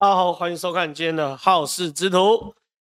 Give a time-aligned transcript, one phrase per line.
[0.00, 2.54] 大家好，欢迎收看今天的好事之徒。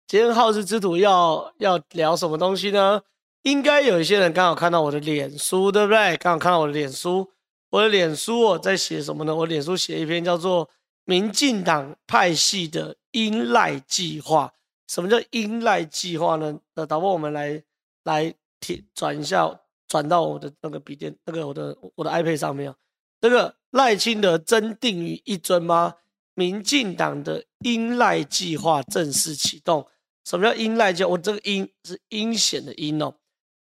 [0.07, 3.03] 今天好事之徒要要聊什么东西呢？
[3.43, 6.17] 应该有一些人刚好看到我的脸书，对不对？
[6.19, 7.29] 刚好看到我的脸书，
[7.71, 9.35] 我的脸书我在写什么呢？
[9.35, 10.65] 我脸书写一篇叫做
[11.05, 14.53] 《民进党派系的英赖计划》。
[14.87, 16.57] 什么叫英赖计划呢？
[16.77, 17.61] 那导播我们来
[18.05, 19.53] 来贴转一下，
[19.89, 22.73] 转到我的那个笔电，那个我的我的 iPad 上面。
[23.21, 25.95] 这个赖清德真定于一尊吗？
[26.35, 29.87] 民进党的英赖计划正式启动。
[30.25, 31.11] 什么叫英赖计划？
[31.11, 33.13] 我这个英是阴险的阴哦。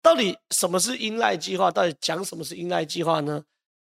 [0.03, 1.71] 到底什么是英赖计划？
[1.71, 3.45] 到底讲什么是英赖计划呢？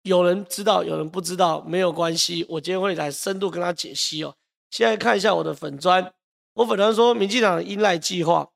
[0.03, 2.45] 有人知道，有人不知道，没有关系。
[2.49, 4.35] 我今天会来深度跟他解析哦。
[4.71, 6.13] 现在看一下我的粉专，
[6.53, 8.49] 我粉专说民进党的英赖计划。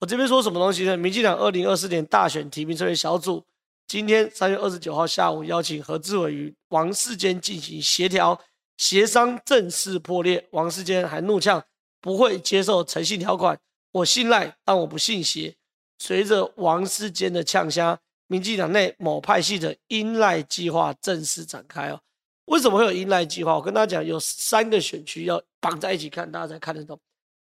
[0.00, 0.96] 我这边说什么东西呢？
[0.96, 3.44] 民进党二零二四年大选提名策略小组
[3.86, 8.40] 今天三月二十九号下午邀请何志伟与王世坚进行协调。
[8.80, 11.62] 协商正式破裂，王世坚还怒呛
[12.00, 13.60] 不会接受诚信条款，
[13.92, 15.54] 我信赖，但我不信邪。
[15.98, 22.00] 随着王世坚的呛声，民进党内某派系的英赖计划正式展开哦。
[22.46, 23.54] 为什么会有英赖计划？
[23.54, 26.98] 我跟大家讲，有三个选区要绑在一起看，大家才看得懂。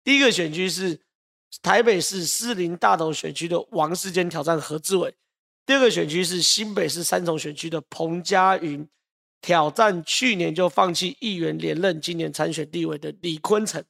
[0.05, 1.01] 第一个选区是
[1.62, 5.11] 台北市士林大同选区的王世坚挑战何志伟；
[5.64, 8.87] 第二个选区是新北市三重选区的彭佳云。
[9.43, 13.85] 挑战去年就放弃议员连任，今年参选地位的李坤城。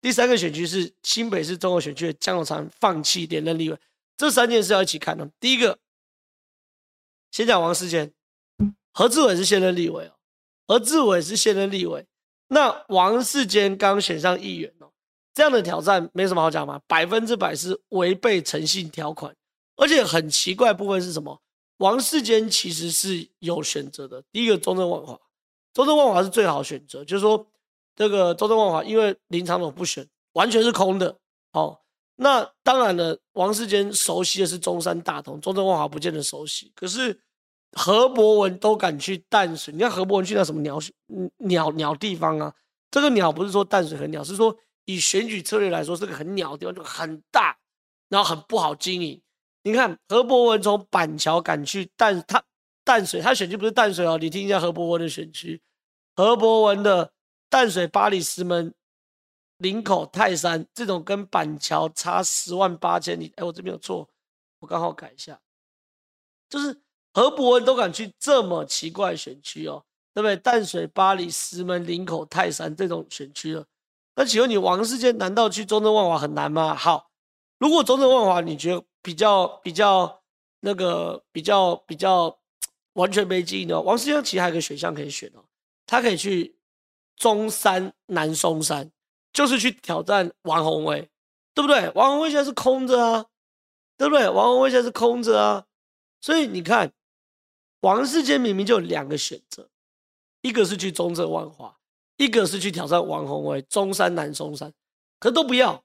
[0.00, 3.76] 第三个选区是新北市中和选区的江永昌放弃连任立委。
[4.16, 5.28] 这三件事要一起看哦。
[5.40, 5.76] 第一个，
[7.32, 8.12] 先讲王世坚，
[8.92, 10.12] 何志伟是现任立委哦，
[10.68, 12.06] 何志伟是现任立委。
[12.48, 14.90] 那王世坚刚选上议员哦，
[15.34, 19.34] 这样的挑战没什么好讲嘛，百分之百是违背诚信条款，
[19.76, 21.40] 而且很奇怪部分是什么？
[21.78, 24.22] 王世坚其实是有选择的。
[24.30, 25.18] 第一个，中正万华，
[25.72, 27.04] 中正万华是最好选择。
[27.04, 27.46] 就是说，
[27.96, 31.16] 这个中正万华，因为林昶佐不选，完全是空的。
[31.52, 31.80] 哦，
[32.16, 36.70] 那当然了，王世坚熟悉的是中山大同，中正万华不见得熟悉。
[36.74, 37.20] 可是
[37.72, 40.80] 何博文都敢去淡水，你看何博文去那什么鸟
[41.38, 42.54] 鸟鸟地方啊？
[42.90, 47.56] 这个鸟不是说淡水很鸟，是说以选举策略来说，是个很鸟的地方，就很大，
[48.08, 49.20] 然后很不好经营。
[49.68, 52.42] 你看何博文从板桥赶去淡他
[52.84, 54.16] 淡水，他选区不是淡水哦。
[54.18, 55.60] 你听一下何博文的选区，
[56.16, 57.12] 何博文的
[57.50, 58.72] 淡水、八里、石门、
[59.58, 63.30] 林口、泰山这种跟板桥差十万八千里。
[63.36, 64.08] 哎，我这边有错，
[64.60, 65.38] 我刚好改一下。
[66.48, 66.80] 就是
[67.12, 69.84] 何博文都敢去这么奇怪选区哦，
[70.14, 70.34] 对不对？
[70.34, 73.66] 淡水、八里、石门、林口、泰山这种选区了。
[74.16, 76.74] 那请问你王世坚难道去中正万华很难吗？
[76.74, 77.10] 好，
[77.58, 78.82] 如果中正万华你觉得？
[79.08, 80.20] 比较比较
[80.60, 82.38] 那个比较比较
[82.92, 85.42] 完全没记忆的王世坚其实还有个选项可以选哦，
[85.86, 86.54] 他可以去
[87.16, 88.90] 中山南松山，
[89.32, 91.08] 就是去挑战王鸿薇，
[91.54, 91.90] 对不对？
[91.94, 93.24] 王鸿薇现在是空着啊，
[93.96, 94.28] 对不对？
[94.28, 95.64] 王鸿薇现在是空着啊，
[96.20, 96.92] 所以你看，
[97.80, 99.70] 王世坚明明就有两个选择，
[100.42, 101.78] 一个是去中正万华，
[102.18, 104.70] 一个是去挑战王鸿薇，中山南松山，
[105.18, 105.82] 可都不要。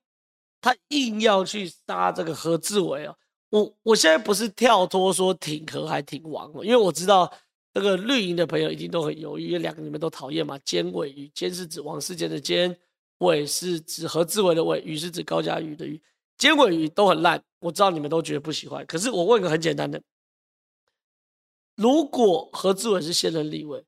[0.63, 3.13] 他硬要去杀这个何志伟哦，
[3.49, 7.29] 我我现在不是跳脱说挺何还挺王，因为我知道
[7.73, 10.57] 这个绿营的朋友一定都很犹豫，因为两个你们都讨厌嘛。
[10.59, 12.73] 监委瑜，监是指王世坚的监，
[13.17, 16.01] 委是指何志伟的委，瑜是指高嘉瑜的瑜，
[16.37, 18.85] 监委瑜都很烂，我知道你们都觉得不喜欢。
[18.85, 20.01] 可是我问个很简单的，
[21.75, 23.83] 如果何志伟是现任立委，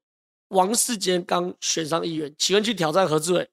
[0.50, 3.50] 王世坚刚选上议员，请问去挑战何志伟，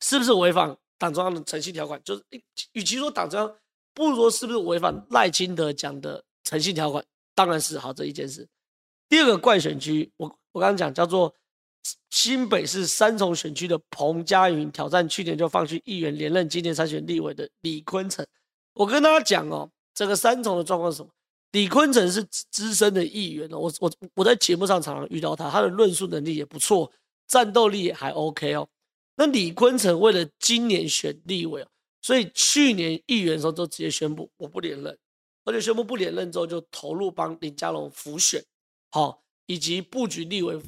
[0.00, 0.76] 是不是违反？
[1.04, 2.24] 党中央的诚信条款就是，
[2.72, 3.56] 与其说党中央，
[3.92, 7.04] 不如说是不是违反赖清德讲的诚信条款？
[7.34, 8.48] 当然是好这一件事。
[9.06, 11.34] 第二个怪选区，我我刚刚讲叫做
[12.08, 18.26] 新北市三重选区的彭佳云挑战去年就放弃议员连任，今年参选立委的李坤城。
[18.72, 21.10] 我跟大家讲哦，这个三重的状况是什么？
[21.52, 26.90] 李坤城是资深的议员哦，我我我在节目上常常遇到他，他的论述能力也不错，
[27.28, 28.66] 战斗力也还 OK 哦。
[29.16, 31.64] 那李坤城为了今年选立委，
[32.02, 34.98] 所以去年议员的时候就直接宣布我不连任，
[35.44, 38.44] 而且宣布不连任之后就投入帮林佳龙辅选，
[38.90, 40.60] 好，以及布局立委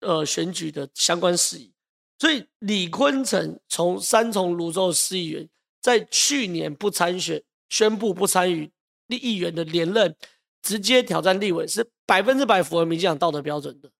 [0.00, 1.70] 呃选举的相关事宜。
[2.18, 5.46] 所以李坤城从三重芦洲市议员，
[5.82, 8.70] 在去年不参选，宣布不参与
[9.08, 10.16] 立议员的连任，
[10.62, 13.90] 直接挑战立委，是百分之百符合民进党道德标准的，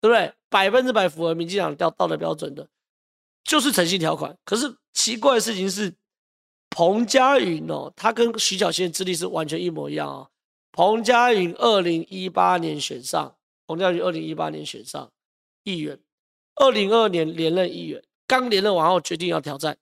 [0.00, 0.32] 对不对？
[0.48, 2.66] 百分之百符合民进党道道德标准的。
[3.44, 5.94] 就是诚信条款，可是奇怪的事情是，
[6.68, 10.30] 彭佳云哦，他跟徐巧芯的资历是完全一模一样哦。
[10.72, 15.10] 彭佳云二零一八年选上，彭佳云二零一八年选上
[15.64, 15.98] 议员，
[16.56, 19.76] 二零二二年连任议员，刚连任完后决定要挑战。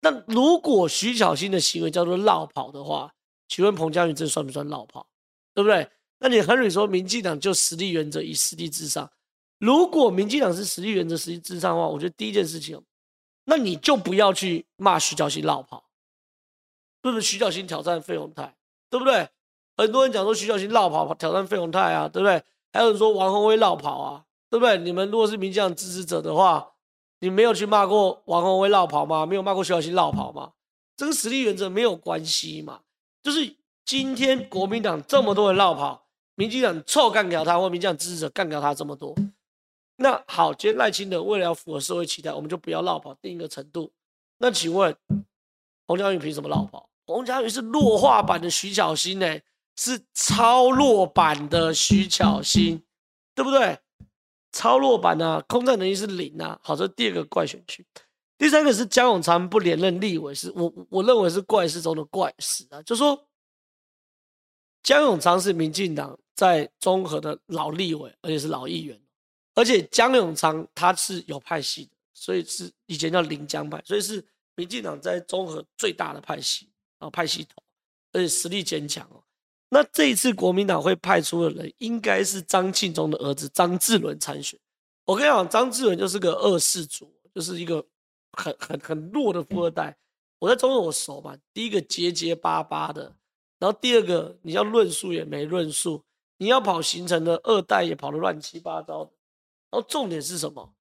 [0.00, 3.12] 那如果徐巧芯的行为叫做落跑的话，
[3.48, 5.06] 请问彭佳云这算不算落跑？
[5.52, 5.88] 对不对？
[6.18, 9.10] 那你很容易说民进党就实力原则以实力至上。
[9.58, 12.80] 如果民进党是实力原则实力至上的话，我觉得第一件事情，
[13.44, 15.84] 那你就不要去骂徐巧芯落跑，
[17.00, 17.22] 对不对？
[17.22, 18.54] 徐小新挑战费鸿泰，
[18.90, 19.28] 对不对？
[19.76, 22.42] 很多人讲说徐小新绕跑挑战费鸿泰啊，对不对？
[22.72, 24.78] 还有人说王宏威绕跑啊，对不对？
[24.78, 26.72] 你们如果是民进党支持者的话，
[27.20, 29.24] 你没有去骂过王宏威绕跑吗？
[29.24, 30.52] 没有骂过徐小新绕跑吗？
[30.96, 32.80] 这个实力原则没有关系嘛，
[33.22, 33.56] 就是。
[33.86, 39.14] 今天国民党这么多人绕跑，民进党臭干掉他，或民进党支持者干掉他这么多，
[39.96, 43.92] 那好，今天赖清德为了要符合社会期待，我们就不要落跑，定一个程度。
[44.38, 44.96] 那请问
[45.86, 46.88] 彭佳云凭什么落跑？
[47.06, 49.38] 彭佳云是弱化版的徐巧芯呢，
[49.76, 52.82] 是超弱版的徐巧芯，
[53.34, 53.78] 对不对？
[54.52, 56.58] 超弱版啊，空战能力是零啊。
[56.62, 57.84] 好，这第二个怪选区。
[58.36, 63.26] 第三个是江永昌不连任立委，是我我认为是怪事中的怪事啊，就说。
[64.82, 69.00] 江永昌是民进党在中和的老立委，而且是老议员，
[69.54, 74.24] 而且江永昌他是有派系的，所以是以前叫临江派，所以是
[74.56, 76.68] 民进党在中和最大的派系
[76.98, 77.62] 啊，派系头，
[78.12, 79.22] 而且实力坚强哦。
[79.68, 84.58] 那这一次国民党会派出的人，应该是张庆忠的儿子张志伦参选。
[85.04, 87.84] 我跟你讲，张志伦就是个二世祖，就是一个
[88.32, 89.96] 很很很弱的富二代。
[90.38, 93.14] 我在中和我熟嘛，第一个结结巴巴的。
[93.58, 96.04] 然后第二个，你要论述也没论述，
[96.36, 99.10] 你要跑行程的二代也跑得乱七八糟的。
[99.74, 100.72] 然后重点是什么？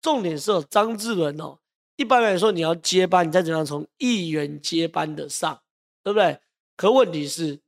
[0.00, 1.58] 重点是张志伦哦。
[1.96, 5.60] 一般来说，你要接班，你再怎样从议员接班的上，
[6.04, 6.38] 对不对？
[6.76, 7.58] 可问题是，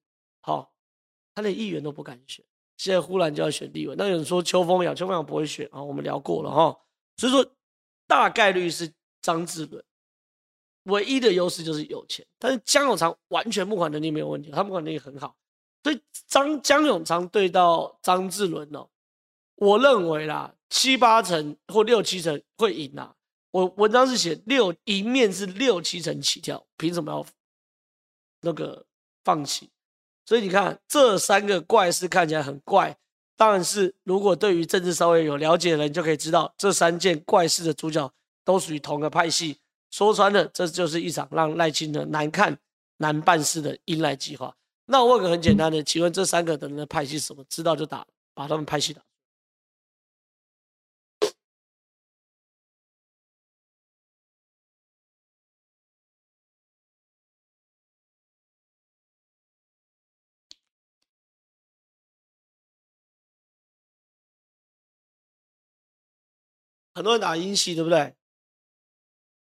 [0.41, 0.73] 好，
[1.35, 2.45] 他连议员都不敢选，
[2.77, 3.97] 现在忽然就要选立委。
[3.99, 6.79] 那有人说邱烽尧，邱烽尧不会选啊，我们聊过了哈。
[7.17, 7.45] 所以说，
[8.07, 9.85] 大概率是张志伦。
[10.85, 15.35] 唯一的优势就是有钱，但是江永昌完全募款能力没有问题，他募款能力很好，
[15.83, 18.89] 所以张江永昌对到张志伦哦，
[19.61, 23.15] 我认为啦七八成或六七成会赢啦。
[23.51, 27.27] 我文章是写六一面是六七成起跳，凭什么要
[28.43, 28.85] 那个
[29.25, 29.71] 放弃？
[30.25, 32.97] 所以你看这三个怪事看起来很怪，
[33.37, 38.13] 但是如果对于政治稍微有了解的人就可以知道，这三件怪事的主角
[38.45, 39.59] 都属于同个派系。
[39.91, 42.59] 说穿了，这就是一场让赖清德难看、
[42.99, 44.55] 难办事的阴赖计划。
[44.85, 47.43] 那我问个很简单的，请问这三个人的派系是什么？
[47.49, 49.01] 知道就打，把他们派系打。
[66.99, 68.17] 很多人打鹰系，对不对？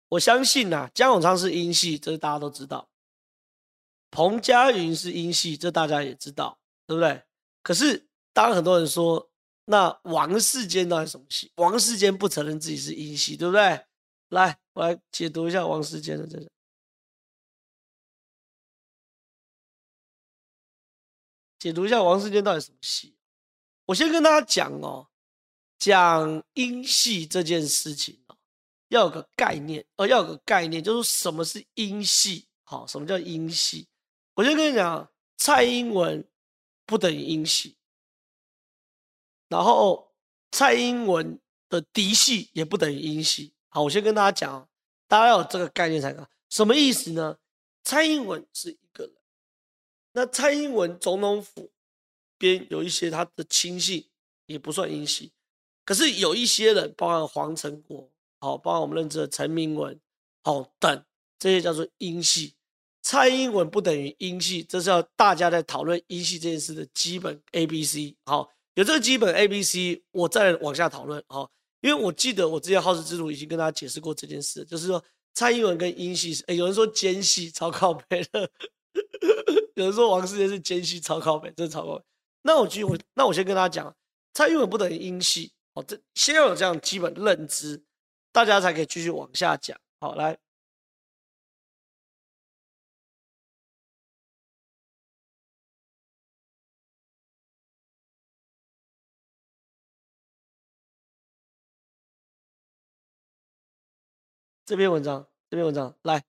[0.10, 2.90] 我相信呐、啊，江永昌是鹰系，这大家都知道。
[4.12, 7.24] 彭佳云是鹰系，这大家也知道，对不对？
[7.64, 9.32] 可是，当很多人说，
[9.64, 11.50] 那王世坚到底什么系？
[11.56, 13.86] 王世坚不承认自己是鹰系，对不对？
[14.28, 16.52] 来，我来解读一下王世坚的这个。
[21.58, 23.16] 解读一下王世坚到底什么戏？
[23.86, 25.08] 我先跟大家讲哦，
[25.78, 28.20] 讲音系这件事情。
[28.90, 32.46] 要有个概念，呃，要有个概念，就是什么是音系？
[32.64, 33.88] 好，什么叫音系？
[34.36, 36.24] 我先跟你讲，蔡英文
[36.86, 37.76] 不等于音系，
[39.50, 40.14] 然后
[40.52, 43.54] 蔡英文的嫡系也不等于音系。
[43.70, 44.70] 好，我先跟大家讲，
[45.08, 46.30] 大家要有这个概念才可。
[46.50, 47.40] 什么意思呢？
[47.84, 49.16] 蔡英文是一个人，
[50.14, 51.72] 那蔡英文总统府
[52.38, 54.08] 边有一些他的亲信
[54.46, 55.34] 也不算音系，
[55.86, 58.10] 可是有一些人，包含黄成国。
[58.42, 60.00] 好，包含我们认知的陈明文，
[60.44, 61.04] 好等
[61.40, 62.54] 这些叫做英系。
[63.02, 68.16] 蔡英文不等于英系，这是要大家在讨论英系这件事的基本 A B C。
[68.26, 71.24] 好，有这个基本 A B C，我再往下讨论。
[71.28, 71.50] 好，
[71.82, 78.50] 因为我记得我之前好事之徒已经跟大家解释过这件事，就是说蔡英文跟英系，哎，有人说奸系超靠北的，
[79.76, 82.04] 有人说王世坚是奸系超靠北，这是超靠北。
[82.44, 83.96] 那我继续，那我先跟大家讲，
[84.34, 85.54] 蔡英文不等于英系。
[85.76, 87.84] 好，这先要有这样基本认知。
[88.32, 89.80] 大家才可以继续往下讲。
[90.00, 90.38] 好，来，
[104.66, 106.24] 这篇文章，这篇文章，来，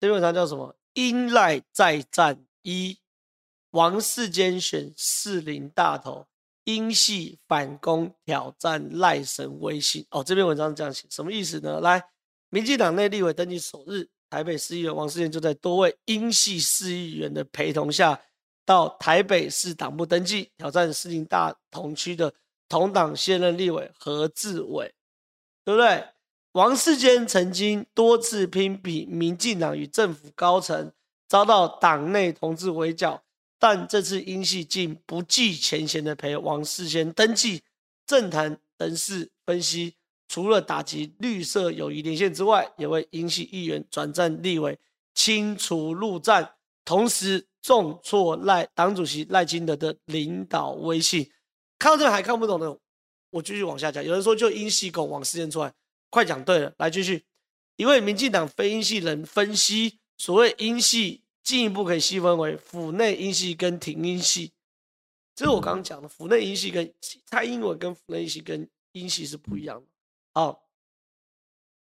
[0.00, 0.76] 这篇文章叫什么？
[0.94, 2.98] 英赖再战一，
[3.70, 6.26] 王世坚选四林大头，
[6.64, 10.06] 英系反攻挑战赖神威信。
[10.10, 11.80] 哦，这篇文章这样写，什么意思呢？
[11.80, 12.02] 来，
[12.48, 18.20] 民进党内立委登记首日，台北市议员王世坚就在多位英系市议员的陪同下，
[18.64, 22.32] 到台北市党部登记，挑战士林大同区的
[22.68, 24.94] 同党现任立委何志伟，
[25.64, 26.04] 对不对？
[26.52, 30.92] 王世坚曾经多次拼比民进党与政府高层，
[31.28, 33.22] 遭到党内同志围剿，
[33.60, 37.62] 但这次英系竟不计前嫌的陪王世坚登记。
[38.06, 39.94] 政坛人士分析，
[40.26, 44.76] 除了打击绿色友谊连线之外，也为英系议员转战立委
[45.14, 46.50] 清除路障，
[46.84, 51.30] 同时重挫赖党主席赖清德的领导威信。
[51.78, 52.78] 看到这还看不懂的，
[53.30, 54.02] 我继续往下讲。
[54.02, 55.72] 有人说就英系狗王世坚出来。
[56.08, 57.24] 快讲对了，来继续。
[57.76, 64.52] 一位民进党非英系人分析，所谓英系进一步可以细分为府内音系跟庭音系。
[65.34, 66.92] 这是我刚刚讲的，府内音系跟
[67.26, 69.86] 蔡英文跟府内音系跟音系是不一样的。
[70.32, 70.68] 好，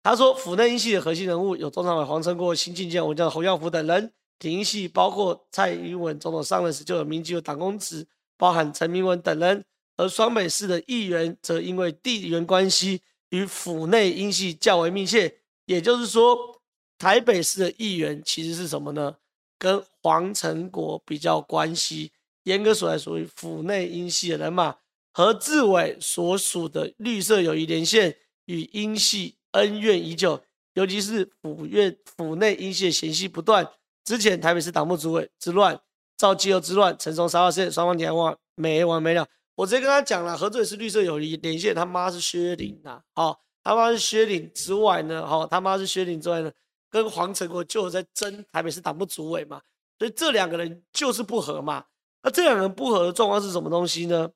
[0.02, 8.06] 他说府内音系的核心人物有中常委黄成国、新进见我叫侯耀福等人；庭音系包括蔡英文总统上任时就有民进党公职，
[8.36, 9.64] 包含陈明文等人。
[9.96, 13.02] 而双北市的议员则因为地缘关系。
[13.32, 16.60] 与府内音系较为密切，也就是说，
[16.98, 19.16] 台北市的议员其实是什么呢？
[19.62, 22.10] 跟黄成国比较关系，
[22.42, 24.74] 严格说来属于府内英系的人马。
[25.12, 28.16] 何志伟所属的绿色友谊连线
[28.46, 30.42] 与英系恩怨已久，
[30.74, 33.70] 尤其是府院府内英系的嫌隙不断。
[34.04, 35.80] 之前台北市党部主委之乱、
[36.16, 39.28] 赵基佑之乱、陈松沙发事件，双方你还忘没完没了。
[39.54, 46.50] 我直接跟他讲了，何志伟是绿色友谊连线，他妈是薛凌呐，好，他妈是薛凌之外呢，好，他妈是薛凌之外呢，
[46.92, 49.62] 跟黄成国就在争台北市党部主委嘛，
[49.98, 51.86] 所以这两个人就是不合嘛。
[52.22, 54.30] 那这两个人不合的状况是什么东西呢？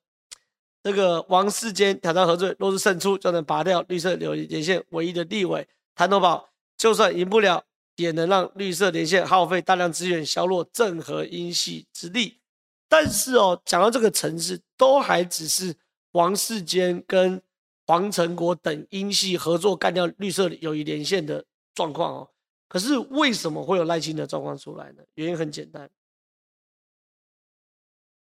[0.81, 7.63] 这个王世坚挑战何罪，若是胜出，就能拔掉绿色友谊连线唯一的立委谭头宝，就算赢不了，
[7.95, 12.39] 也能让绿色连线耗费大量资源，削弱郑和英系之力。
[12.89, 15.75] 但是哦，讲到这个层次，都还只是
[16.13, 17.39] 王世坚跟
[17.85, 21.45] 黄成国等英系合作干掉绿色友谊连线的
[21.75, 22.29] 状况哦。
[22.67, 25.03] 可是为什么会有赖清德状况出来呢？
[25.15, 25.89] 原因很简单，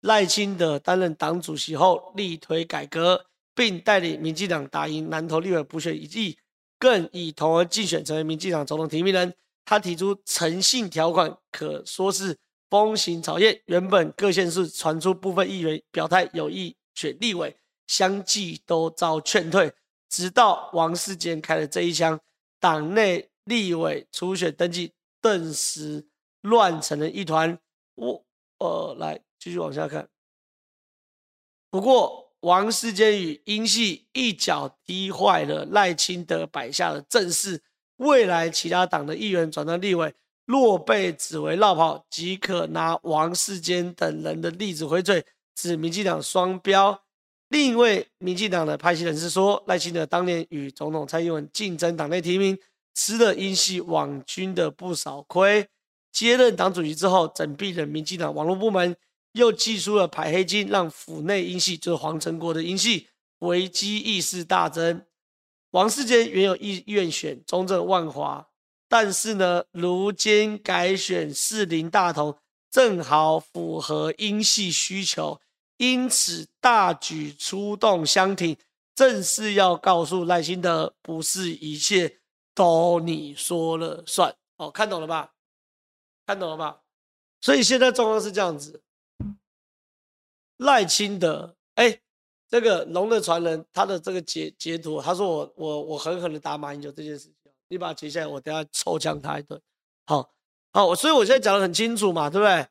[0.01, 6.39] 赖清德担任党主席后，力推改革，并带领民进党打赢南投立委补选一役，
[6.79, 9.35] 更以同额竞选成为民进党总统提名人。
[9.65, 12.39] 他提出诚信条款，可说是。
[12.71, 17.57] 风行草偃，原本各县市传出部分议员表态有意选立委，
[17.89, 19.73] 相继都遭劝退。
[20.09, 22.21] 直到王世坚开了这一枪，
[22.61, 26.07] 党内立委初选登记顿时
[26.43, 27.59] 乱成了一团。
[27.95, 28.25] 我
[28.59, 30.09] 呃，来继续往下看。
[31.71, 37.63] 不过王世坚与英系一脚踢坏了赖清德摆下的阵势，
[37.97, 40.15] 未来其他党的议员转到立委。
[40.47, 47.05] 若被指为落跑，即可拿王世坚等人的例子回嘴，指民进党双标。
[47.49, 52.59] 另一位民进党的派系人士说，赖清德当年与总统蔡英文竞争党内提名，
[52.95, 55.69] 吃了英系网军的不少亏。
[56.13, 58.97] 接任党主席之后，整并了民进党网络部门，
[59.33, 65.05] 又祭出了排黑金，让府内英系就是黄成国的英系危机意识大增。
[65.71, 68.49] 王世坚原有意愿选中正万华。
[68.89, 72.37] 但是呢，如今改选士林大同，
[72.69, 75.41] 正好符合英系需求，
[75.77, 78.57] 因此大举出动乡挺，
[78.97, 82.17] 正是要告诉赖清德，不是一切
[82.55, 84.37] 都你说了算。
[84.57, 85.33] 哦，看懂了吧？
[86.27, 86.83] 看懂了吧？
[87.41, 88.83] 所以现在状况是这样子，
[90.59, 92.01] 赖清德，哎，
[92.49, 97.35] 这个龙的传人，他的这个截截图，他说我我我狠狠的打马英九这件事情。
[97.73, 99.63] 你把它截下来，我等下抽枪他一顿。
[100.05, 100.35] 好，
[100.73, 102.67] 好，所以我现在讲得很清楚嘛，对不对？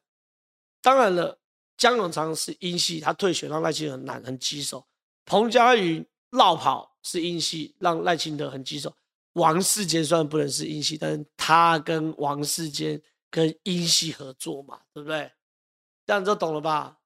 [0.81, 1.39] 当然了，
[1.77, 4.85] 江永昌是英系，他退选让赖清德很难很棘手。
[5.23, 8.93] 彭佳云绕跑是英系，让赖清德很棘手。
[9.33, 15.31] 王世坚虽然不能是英系，但是他跟王世坚跟英系合作嘛，对不对？
[16.05, 16.97] 这样就懂了吧？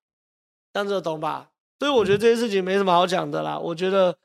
[0.71, 1.51] 这样就懂吧？
[1.79, 3.57] 所以我觉得这件事情没什么好讲的啦。
[3.57, 4.17] 我觉得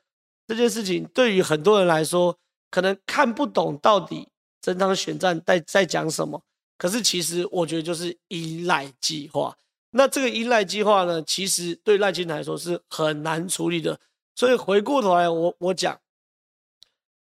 [0.47, 2.37] 这件事情对于很多人来说。
[2.71, 4.29] 可能看不懂到底
[4.61, 6.39] 这场选战在在讲什么，
[6.77, 9.57] 可是其实我觉得就是依赖计划。
[9.89, 13.99] 那这个依赖计划呢，其实对赖清德来说是很难处理的。
[14.35, 15.99] 所以回过头来，我我讲，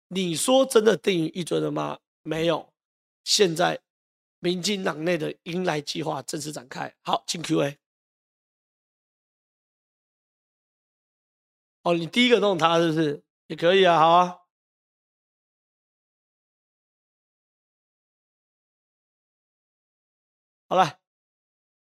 [0.09, 1.99] 你说真的定于一尊了吗？
[2.23, 2.73] 没有。
[3.25, 3.81] 现在
[4.39, 6.95] 民进党内的迎来计划正式展开。
[7.03, 7.79] 好，进 Q&A。
[11.83, 13.23] 哦，你第一个弄他是不是？
[13.49, 14.39] 也可以啊，好啊。
[20.69, 20.99] 好了，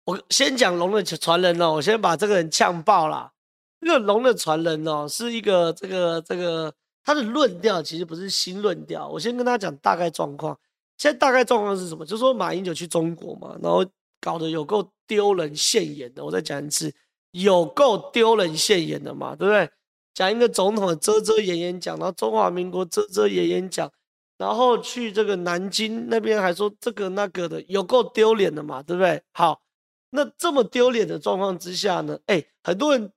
[0.04, 3.32] 我先讲龙的传人哦，我先把这个人呛爆了。
[3.80, 6.74] 这个龙的传人哦，是一个这个这个
[7.06, 9.08] 他的论调其实不是新论调。
[9.08, 10.58] 我先跟大家讲大概状况。
[10.98, 12.04] 现在大概状况是什么？
[12.04, 13.86] 就是说马英九去中国嘛，然后
[14.20, 16.24] 搞得有够丢人现眼的。
[16.24, 16.92] 我再讲一次，
[17.30, 19.70] 有够丢人现眼的嘛，对不对？
[20.14, 23.88] 讲一个总统遮遮掩掩讲，然后中华民国遮遮掩掩讲。
[24.36, 29.22] 然后去这个南京那边还说这个那个的，有够丢脸的嘛，对不对？
[29.32, 29.62] 好，
[30.10, 33.12] 那这么丢脸的状况之下呢，哎，很多人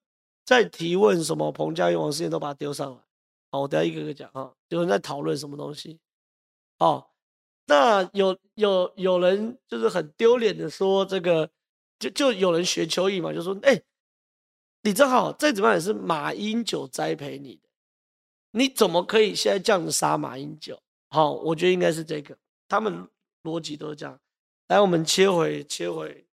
[0.46, 2.98] 在提问什么彭佳芸、王世坚都把它丢上来。
[3.52, 6.00] 好，我等下一个个讲啊，有人在讨论什么东西。
[6.78, 7.16] 好，
[7.66, 11.52] 那有有有人就是很丢脸的说这个，
[11.98, 13.82] 就就有人学邱毅嘛，就说哎，
[14.84, 17.70] 李正好再怎么样也是马英九栽培你的，
[18.52, 20.82] 你怎么可以现在这样子杀马英九？
[21.10, 22.38] 好，我觉得应该是这个，
[22.68, 23.10] 他们
[23.42, 24.20] 逻辑都是这样。
[24.68, 26.28] 来，我们切回切回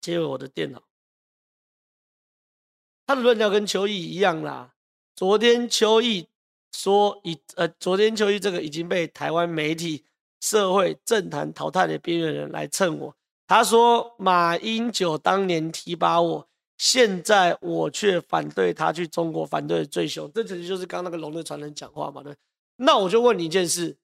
[0.00, 0.82] 切回我的电脑，
[3.06, 4.73] 他的论调跟邱毅一样啦。
[5.16, 6.26] 昨天邱毅
[6.72, 10.04] 说已呃，昨天邱毅这个已经被台湾媒体、
[10.40, 13.14] 社会、政坛淘汰的边缘人来蹭我。
[13.46, 20.30] 他说马英九当年提拔我，现在我却反对他去中国，反对最凶。
[20.34, 22.34] 这其实就是刚刚那个龙的传人讲话嘛，对。
[22.76, 23.96] 那我就问你一件事：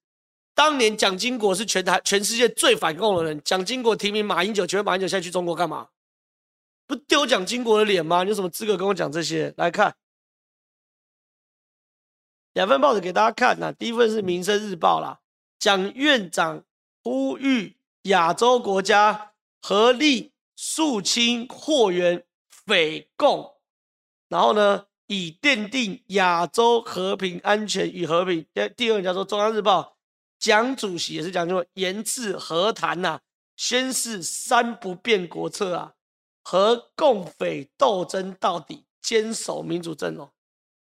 [0.55, 5.89] 当年蒋经国是全台全世界最反共的人，蒋经国提名马英九，请问马英九现在去中国干嘛？
[6.87, 8.23] 不丢蒋经国的脸吗？
[8.23, 9.53] 你有什么资格跟我讲这些？
[9.57, 9.93] 来看
[12.53, 13.73] 两份报纸给大家看呐。
[13.73, 15.21] 第一份是《民生日报》啦，
[15.59, 16.65] 蒋院长
[17.03, 23.55] 呼吁亚洲国家合力肃清祸源匪共，
[24.29, 24.87] 然后呢？
[25.13, 28.47] 以奠定亚洲和平、安全与和平。
[28.55, 29.83] 第第二个叫做《中央日报》，
[30.39, 33.21] 蒋主席也是讲究严治和谈呐、啊，
[33.57, 35.95] 宣示三不变国策啊，
[36.45, 40.29] 和共匪斗争到底，坚守民主阵营。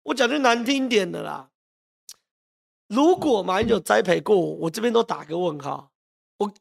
[0.05, 1.51] 我讲句难听点的啦，
[2.87, 5.91] 如果马英九栽培过我，我这边都打个问号。
[6.39, 6.53] 我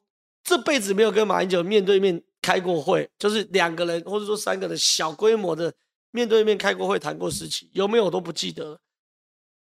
[0.42, 5.72] 这辈子没有跟马英九面对面开过会，就是两个人或者说三个人小规模的。
[6.10, 8.78] 面对面开过会谈过事情，有没有我都不记得。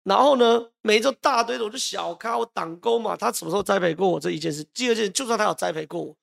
[0.04, 4.64] 然后呢，每一周大堆的，我就小咖，我党工嘛，他什么时候栽培过我这一件事？
[4.66, 6.16] 第二件，就算他有栽培过我，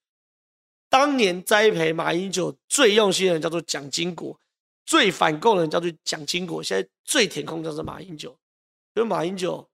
[0.88, 4.38] 当年栽培马英九最用心的人叫做蒋经国，
[4.90, 8.37] 最反共的人叫做蒋经国，现在最舔共叫做马英九。
[8.96, 9.70] 因为马英九，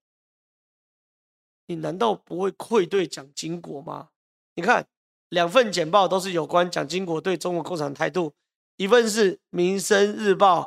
[1.68, 4.10] 你难道不会愧对蒋经国吗？
[4.56, 4.86] 你看
[5.30, 8.34] 两份简报都是有关蒋经国对中国共产态度。
[8.76, 10.60] 一份是《民生日报》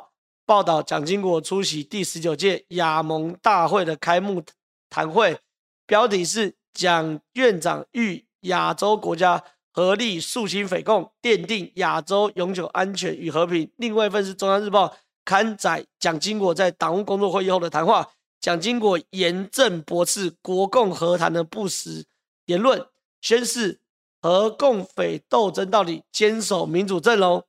[0.44, 4.42] 报道，蒋经国出席第十九届亚盟大会的开幕
[4.88, 5.38] 谈会，
[5.86, 9.44] 标题是“蒋院长吁亚洲国家
[9.80, 13.66] 合力肃清匪共，奠定亚洲永久安全与和平”。
[13.78, 14.88] 另外一份是《中央日报》
[15.24, 18.06] 刊载蒋经国在党务工作会议后的谈话，
[18.42, 22.04] 蒋经国严正驳斥国共和谈的不实
[22.44, 22.84] 言论，
[23.22, 23.80] 宣示
[24.20, 27.42] 和共匪斗争到底，坚守民主阵容。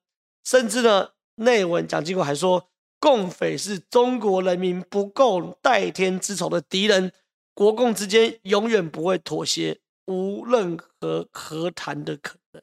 [0.46, 7.12] 甚至呢，内文蒋经国还说，共匪是中国人民不共戴天之仇的敌人，
[7.54, 9.81] 国共之间永远不会妥协，
[10.12, 12.62] 无任何和谈的可能。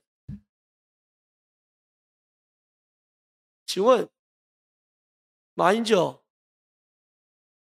[3.65, 4.09] 请问，
[5.55, 6.23] 马英九、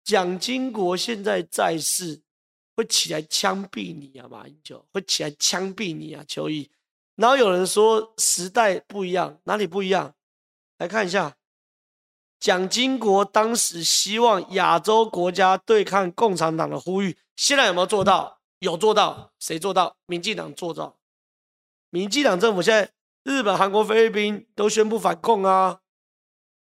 [0.05, 2.23] 蒋经国现在在世，
[2.75, 4.29] 会起来枪毙你啊？
[4.29, 6.25] 马英九会起来枪毙你啊？
[6.29, 6.71] 邱毅。
[7.15, 10.15] 然后有人说时代不一样，哪里不一样？
[10.79, 11.37] 来看一下，
[12.39, 18.36] 蒋经国当时希望亚洲国家对抗共产党的呼吁，现在有没有做到？
[18.61, 19.97] 有做到，谁做到？
[20.07, 20.97] 民进党做到。
[21.91, 22.93] 民进党政府现在，
[23.23, 25.81] 日本、韩国、菲律宾都宣布反共啊，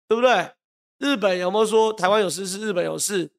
[0.08, 0.52] 对不对？
[0.98, 3.32] 日本有没有说台湾有事是日本有事？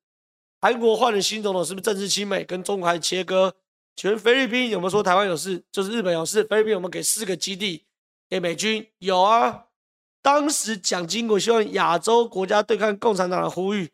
[0.60, 3.54] 韩国换了新总统，是不是政治亲美，跟中国还切割？
[3.94, 5.64] 全菲律宾有没有说台湾有事？
[5.72, 6.44] 就是日本有事。
[6.44, 7.86] 菲律宾有没有给四个基地
[8.28, 8.86] 给美军？
[8.98, 9.64] 有啊。
[10.22, 13.92] 当时蒋经国希望亚洲国家对抗共产党的呼吁，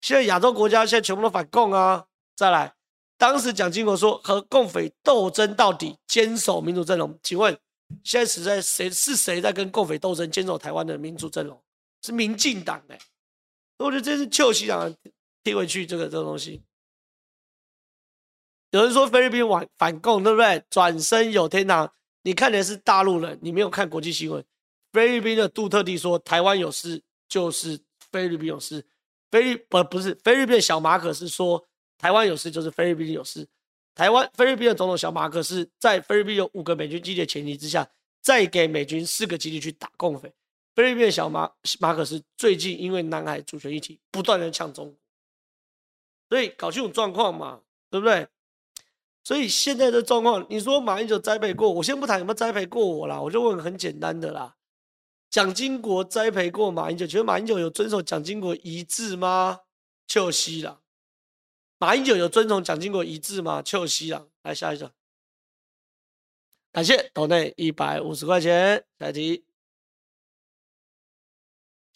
[0.00, 2.06] 现在亚洲国家现在全部都反共啊！
[2.34, 2.74] 再来，
[3.16, 7.18] 当时蒋经国说和共匪斗争到底，坚守民主阵容。
[7.22, 7.56] 请问
[8.02, 11.62] 现在实在谁是谁在跟共匪斗争，坚守台湾的民主阵容？
[12.02, 12.98] 是民进党哎！
[13.78, 14.94] 我觉得这是旧西党
[15.42, 16.62] 贴回去这个这个东西。
[18.70, 20.62] 有人说菲律宾反反共，对不对？
[20.68, 21.90] 转身有天堂。
[22.22, 24.44] 你看的是大陆人，你没有看国际新闻。
[24.92, 28.84] 菲律宾的杜特地说：“台湾有事就是菲律宾有事。”
[29.30, 31.64] 菲律不不是菲律宾小马可是说
[31.98, 33.46] 台湾有事就是菲律宾有事。
[33.94, 37.88] 台湾菲律宾的总统小马可是在菲律宾有五个美军基地的前提之下，
[38.20, 40.32] 再给美军四个基地去打共匪。
[40.74, 44.96] 菲律宾的小马马可是最近因为南海主权议题不断的呛中国，
[46.28, 48.26] 所以搞清楚状况嘛，对不对？
[49.22, 54.56] 所以现在的状况，你说马英九栽培过我，先不谈有没有栽培过我啦，我就问很简单的啦。
[55.30, 59.60] 蒋经国栽培过马英九，觉得马英九有遵守蒋经国遗志吗？
[60.06, 60.80] 就息了。
[61.78, 63.60] 马英九有遵从蒋经国遗志吗？
[63.60, 64.28] 就西了。
[64.42, 64.92] 来下一个，
[66.72, 68.86] 感谢岛内一百五十块钱。
[68.98, 69.44] 下一题，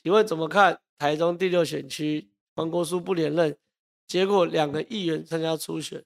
[0.02, 3.58] 请问怎么看台中第六选区黄国书不连任，
[4.06, 6.04] 结果两个议员参加初选？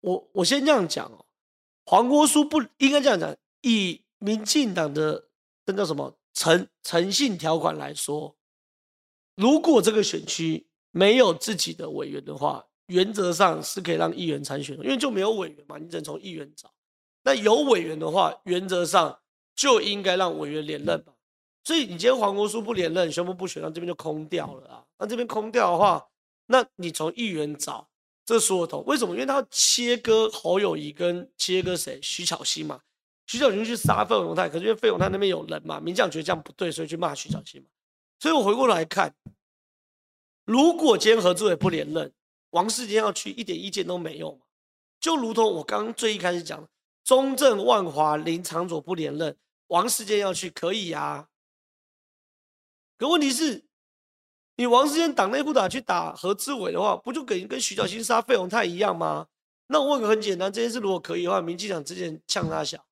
[0.00, 1.26] 我我先这样讲哦。
[1.84, 5.28] 黄国书不应该这样讲，以民进党的
[5.64, 8.36] 那叫什么诚诚信条款来说，
[9.36, 16.70] 如果这个选区没有自己的委员的话，原则上是可以让议员参选的，因为就没有委员嘛，你只能从议员找。
[17.22, 19.18] 那有委员的话，原则上
[19.54, 21.12] 就应该让委员连任吧。
[21.64, 24.84] 所以你今天黄国书不连任，宣布不选，那这边就空掉了啊。
[24.98, 26.04] 那这边空掉的话，
[26.46, 27.88] 那你从议员找。
[28.24, 29.14] 这说得通，为什么？
[29.14, 31.98] 因为他要切割侯友谊跟切割谁？
[32.00, 32.78] 徐巧芯嘛。
[33.26, 37.68] 徐巧芯去杀费永泰，可是因为费永泰那边有人嘛，民将觉得这样不对，所以去骂徐巧芯嘛。
[38.22, 39.16] 所以我回过来看，
[40.44, 42.12] 如果今天何志伟不连任，
[42.50, 44.42] 王世坚要去一点意见都没有嘛。
[45.00, 46.68] 就如同我刚刚最一开始讲的，
[47.02, 51.30] 中正万华林长佐不连任，王世坚要去可以啊。
[52.96, 53.64] 可问题是。
[54.54, 59.26] 你王世坚党内不打去打何志伟的话，不就跟跟徐巧芯杀费鸿泰一样吗？
[59.66, 62.86] 那我问个很简单，这件事如果可以的话，民进党之前呛他小，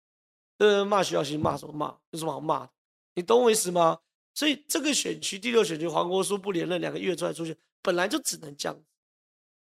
[0.58, 1.96] 呃，骂徐巧芯骂什么骂？
[2.10, 2.70] 有什么好骂的？
[3.14, 4.00] 你懂我意思吗？
[4.34, 8.82] 所以这个选区第六选区黄国书不连任，两个月出来出现，本来就只能这样。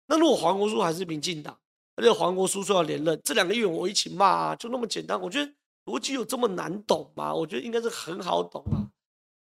[0.06, 1.58] 那如果黄国书还是民进党，
[1.96, 5.20] 而且黄国书说要连任，这两个议员我一起骂啊，就那么简单。
[5.20, 5.52] 我觉得
[5.84, 7.34] 逻辑有这么难懂吗？
[7.34, 8.88] 我觉得应该是很好懂啊，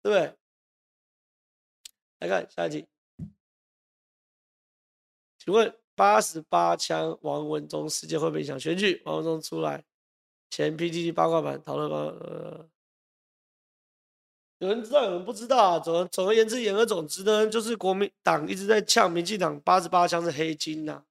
[0.02, 0.36] 对不对？
[2.20, 2.88] 来看下一题，
[5.38, 9.02] 请问八十八枪王文忠事件会不会影响选举？
[9.06, 9.84] 王文忠出来
[10.50, 11.98] 前 PTT 八卦版讨论吧。
[11.98, 12.68] 呃，
[14.60, 15.80] 有人知道，有人不知道啊。
[15.80, 21.04] 总总而言之，言而总之呢，就是国民党一直在呛民进党八十八枪是黑金呐、啊，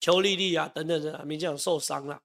[0.00, 2.22] 邱丽丽啊等等的，民进党受伤了。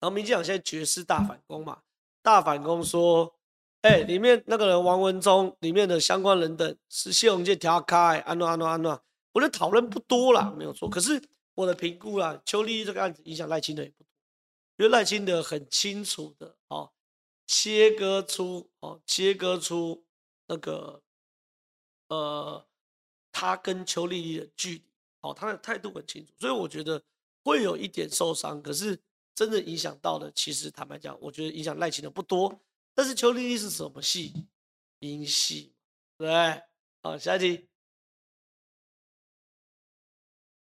[0.00, 1.82] 然后民进党现在绝世大反攻嘛，
[2.22, 3.34] 大反攻说。
[3.82, 9.00] 哎、里面那个人王文忠，里面的相关人等是谢龙介调开，安诺安诺安诺，
[9.32, 10.90] 我的讨论不多啦，没有错。
[10.90, 11.22] 可是
[11.54, 14.08] 我的评估啦，邱丽丽这个案子影响赖清德也不多，
[14.78, 16.56] 因为赖清德很清楚的，
[17.48, 20.04] 切割出哦，切割出
[20.46, 21.02] 那个
[22.08, 22.68] 呃，
[23.32, 24.84] 他跟邱丽丽的距离，
[25.22, 27.02] 哦，他的态度很清楚，所以我觉得
[27.42, 28.62] 会有一点受伤。
[28.62, 29.00] 可是
[29.34, 32.60] 真的影响到的，其实坦白讲，我觉得影响赖清德不多。
[32.94, 34.46] 但是邱丽丽是什么戏？
[34.98, 35.72] 英戏，
[36.18, 36.62] 对不对？
[37.02, 37.68] 好，下一题。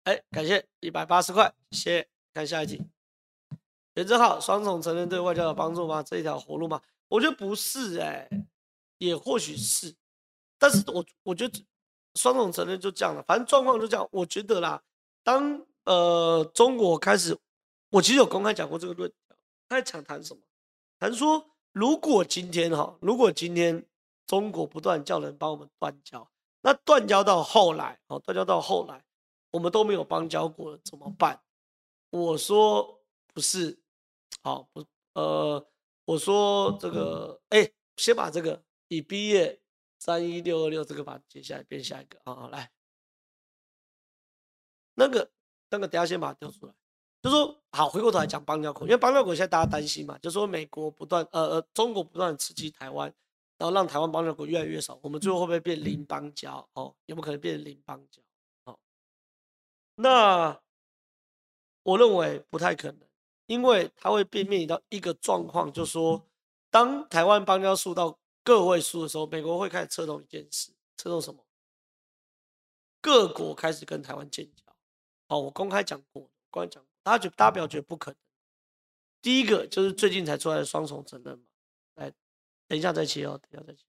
[0.06, 2.10] 哎，感谢一百八十块，谢谢。
[2.34, 2.82] 看下一题。
[3.96, 6.02] 袁正浩双重承认对外交有帮助吗？
[6.04, 6.82] 这一条活路吗？
[7.08, 8.46] 我觉得不是、欸，哎，
[8.98, 9.96] 也或许是。
[10.58, 11.66] 但是我我觉得
[12.16, 14.08] 双重承认就这样了，反正状况就这样。
[14.12, 14.82] 我觉得啦，
[15.24, 17.38] 当呃中国开始，
[17.90, 19.38] 我其实有公开讲过这个论调，
[19.70, 20.42] 他在讲谈什么？
[21.00, 21.50] 谈说。
[21.74, 23.84] 如果今天哈，如果今天
[24.28, 26.30] 中国不断叫人帮我们断交，
[26.62, 29.04] 那断交到后来，哦，断交到后来，
[29.50, 31.42] 我们都没有邦交国了，怎么办？
[32.12, 33.02] 我说
[33.34, 33.80] 不是，
[34.44, 35.66] 好不呃，
[36.06, 39.62] 我说这个，哎，先把这个已毕业
[40.00, 42.72] 三一六二六这个把它接下来变下一个啊，来，
[44.96, 45.32] 那个
[45.70, 46.74] 那个等下先把它调出来。
[47.22, 53.08] 就说好，回过头来讲邦交国，因为邦交国现在大家担心嘛，就说美国不断呃呃，中国不断刺激台湾，
[53.58, 56.68] 然后让台湾邦交国越来越少，我们最后会不会变零邦交？
[56.74, 58.22] 哦，有没有可能变零邦交？
[58.66, 58.78] 哦，
[59.96, 60.62] 那
[61.84, 63.08] 我认为不太可能，
[63.46, 66.26] 因为它会变面临到一个状况，就是说
[66.70, 71.46] 当台湾邦交数到个位数的时候，美国会开始策动一件事，策动什么？
[73.02, 74.64] 各国开始跟台湾建交。
[75.28, 76.90] 哦，我公开讲过，公开讲过。
[77.04, 78.18] 大家觉大家不要觉得不可能。
[79.22, 81.46] 第一个就是最近才出来的双重承认嘛，
[81.96, 82.12] 来，
[82.68, 83.84] 等一下再切哦，等一下再切。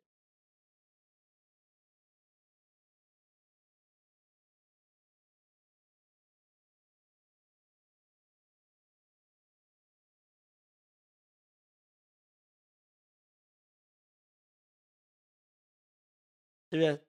[16.75, 17.01] 这边，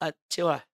[0.00, 0.66] 来接过来，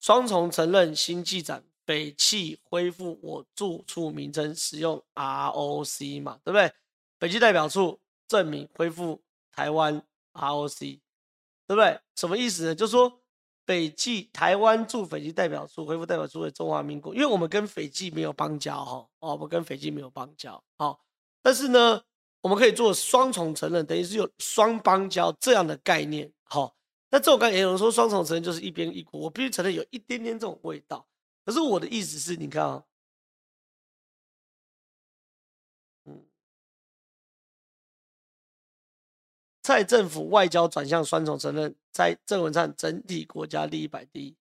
[0.00, 6.72] 双重承认新进展，北汽恢复我驻处名称，使用 ROC 嘛，对不对？
[7.18, 11.00] 北汽代表处证明恢复台湾 ROC，对
[11.66, 12.00] 不对？
[12.16, 12.74] 什么意思呢？
[12.74, 13.20] 就是说
[13.66, 21.04] 北汽台湾驻斐济代表处恢复代表处为中华民国，因为我们跟斐济没有邦交哈，哦，我们跟斐济没有邦交，好，
[21.42, 22.02] 但是呢。
[22.42, 26.32] 我们可以做双重承认，等于是有双邦交这样的概念。
[26.42, 26.74] 好，
[27.10, 31.06] 那这种概念有人说双重承认就是一边一国，我必须承认有一点点这种味道。
[31.44, 32.84] 可是我的意思是，你看啊，
[36.04, 36.24] 嗯，
[39.62, 44.36] 蔡政府外交转向双重承认，在正文上整体国家利益摆第一，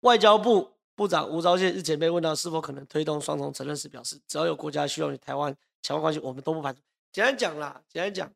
[0.00, 0.77] 外交部。
[0.98, 6.80] 部长吴钊燮日前被问到是否可能推动双重承认时，表示只要有国家需要与台湾强化关系，我们都不排除。
[7.12, 8.28] 简单讲啦，简单讲，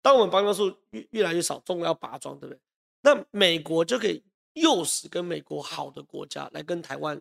[0.00, 2.60] 当我们邦交数越越来越少，中国要拔庄，对不对？
[3.02, 7.20] 那美国就可以诱使跟美国好的国家来跟台湾，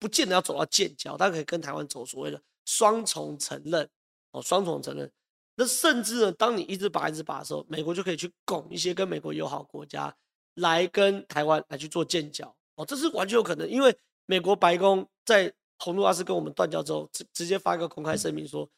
[0.00, 3.88] 不见得要走到建交，但可以跟台湾走所谓的双重承认
[4.32, 5.08] 哦，双重承认。
[5.54, 10.12] 那甚至呢，当你一直拔一直拔的时候，美国就可以去拱一些跟美国友好国家
[10.54, 13.96] 来跟台湾来去做建交哦，这是完全有可能，因为。
[14.26, 18.68] 美国白宫在洪都拉斯跟我们断交之后，直直接发一个公开声明说，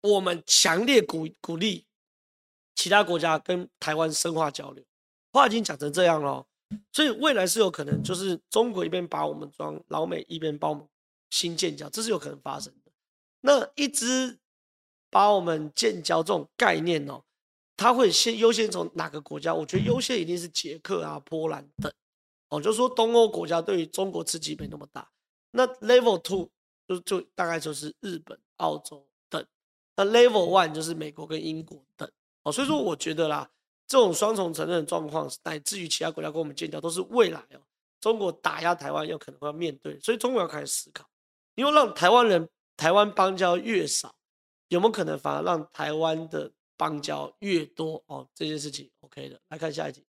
[0.00, 1.84] 我们强烈鼓鼓励
[2.74, 4.84] 其他国家跟台湾深化交流。
[5.32, 6.46] 话已经讲成这样了，
[6.92, 10.86] 所以未来是有可能，就是中国一边把我们装，老美一边帮我们
[11.30, 12.92] 新建交，这是有可能发生的。
[13.40, 14.38] 那一直
[15.10, 17.22] 把我们建交这种概念哦，
[17.76, 19.54] 他会先优先从哪个国家？
[19.54, 21.92] 我觉得优先一定是捷克啊、波兰等。
[22.48, 25.10] 哦，就说东欧国家对于中国刺激没那么大，
[25.50, 26.50] 那 Level Two
[26.86, 29.44] 就就大概就是日本、澳洲等，
[29.96, 32.08] 那 Level One 就是美国跟英国等。
[32.44, 33.50] 哦，所以说我觉得啦，
[33.88, 37.60] 这种双重承认的状况，乃至于其他国家跟我们建交，都是未来哦，
[38.00, 41.04] 中国打压台湾有可能会要面对，所以中国要开始思考，
[41.56, 44.14] 因为让台湾人台湾邦交越少，
[44.68, 48.00] 有没有可能反而让台湾的邦交越多？
[48.06, 50.05] 哦，这件事情 OK 的，来看下一题。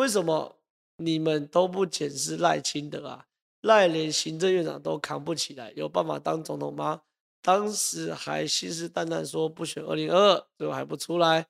[0.00, 0.56] 为什么
[0.96, 3.26] 你们都不检视赖清德啊？
[3.60, 7.02] 赖连行政院长都扛不起来，有办法当总统吗？
[7.42, 11.46] 当时还信誓旦旦说不选二零二二，最后还不出来。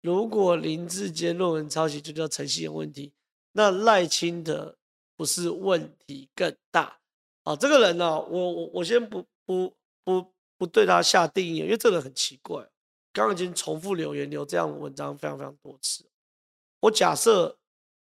[0.00, 3.12] 如果林志坚论文抄袭就叫诚信有问题，
[3.52, 4.76] 那赖清德
[5.16, 6.98] 不是问题更大？
[7.44, 10.26] 啊，这个人呢、我我我先不不不
[10.58, 12.68] 不对他下定义，因为这个人很奇怪，
[13.12, 16.04] 刚刚已经重复留言留这样的文章非常非常多次。
[16.80, 17.56] 我假设。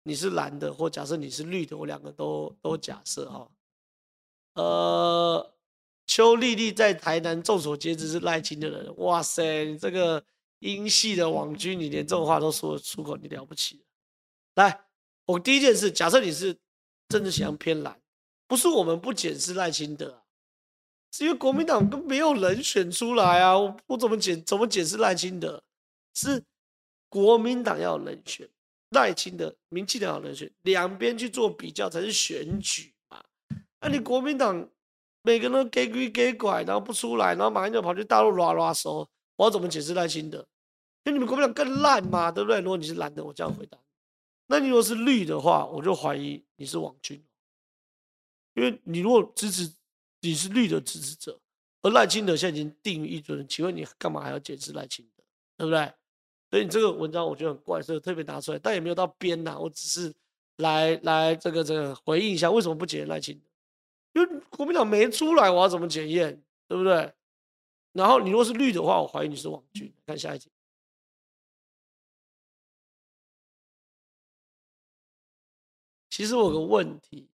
[0.05, 3.51] 你是蓝的，或假设你是绿的，我两个都都假设哈。
[4.55, 5.55] 呃，
[6.07, 10.23] 邱丽丽在台南众所皆知是赖清德人，哇塞，你这个
[10.61, 13.83] 英系的网军，你连这种话都说出口，你了不起。
[14.55, 14.87] 来，
[15.25, 16.57] 我第一件事，假设你是
[17.09, 17.99] 政治倾向偏蓝，
[18.47, 20.23] 不是我们不检视赖清德，
[21.11, 25.65] 是因为国民党都没有人选出来啊，我我怎么检怎么检视赖清德？
[26.13, 26.45] 是
[27.09, 28.49] 国民党要人选。
[28.95, 33.23] 赖清德、民进党的人选，两边去做比较才是选举嘛？
[33.81, 34.67] 那你国民党
[35.23, 40.39] 每个人都给鬼给拐，然后不出来，然后马上就跑去大陆拉拉手，我要怎么解释赖清德？
[41.05, 42.61] 因为你们国民党更烂嘛，对不对？
[42.61, 43.77] 如果你是蓝的，我这样回答。
[44.47, 47.23] 那你如果是绿的话，我就怀疑你是网军，
[48.55, 49.71] 因为你如果支持
[50.21, 51.39] 你是绿的支持者，
[51.83, 55.25] 而赖清德现在已经定于一尊，请问你干嘛还要解释赖清德？
[55.57, 55.93] 对不对？
[56.51, 59.59] 所以你这个文章我觉得很怪，所以特别拿出来，但也没有到编呐。
[59.59, 60.15] 我只是
[60.59, 63.35] 来来这个这个回应一下，为什么不检验赖清
[64.13, 64.21] 德？
[64.21, 66.43] 因为国民党没出来，我要怎么检验？
[66.69, 67.13] 对不对？
[67.93, 69.93] 然后你如果是绿的话，我怀疑你是网军。
[70.07, 70.51] 看下一集。
[76.11, 77.29] 其实我有个问题，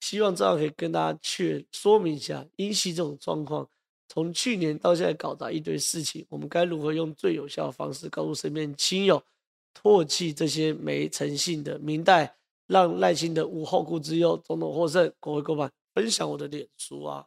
[0.00, 3.68] 希望这样可以跟大家确说明一下，英系这种状况。
[4.08, 9.22] 从去年到现在搞砸一堆事情，我们该如何用最有效的方式告诉身边亲友，
[9.74, 15.72] 唾弃这些没诚信的民代，让赖清德无后顾之忧，总统获胜，国会过半。
[15.92, 17.26] 分享我的脸书啊，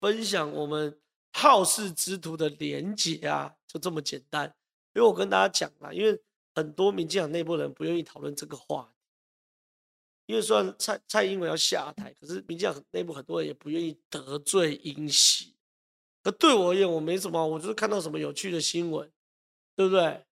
[0.00, 1.00] 分享我们
[1.32, 4.54] 好事之徒的连结啊，就这么简单。
[4.94, 6.22] 因为我跟大家讲了，因为
[6.54, 8.93] 很多民进党内部人不愿意讨论这个话。
[10.26, 15.54] 因为虽然蔡蔡英文要下台，可是民进党内部很多人也不愿意得罪英系。
[16.22, 19.10] 可对我而言，我没什么，我就是看到什么有趣的新闻，
[19.76, 20.24] 对不对？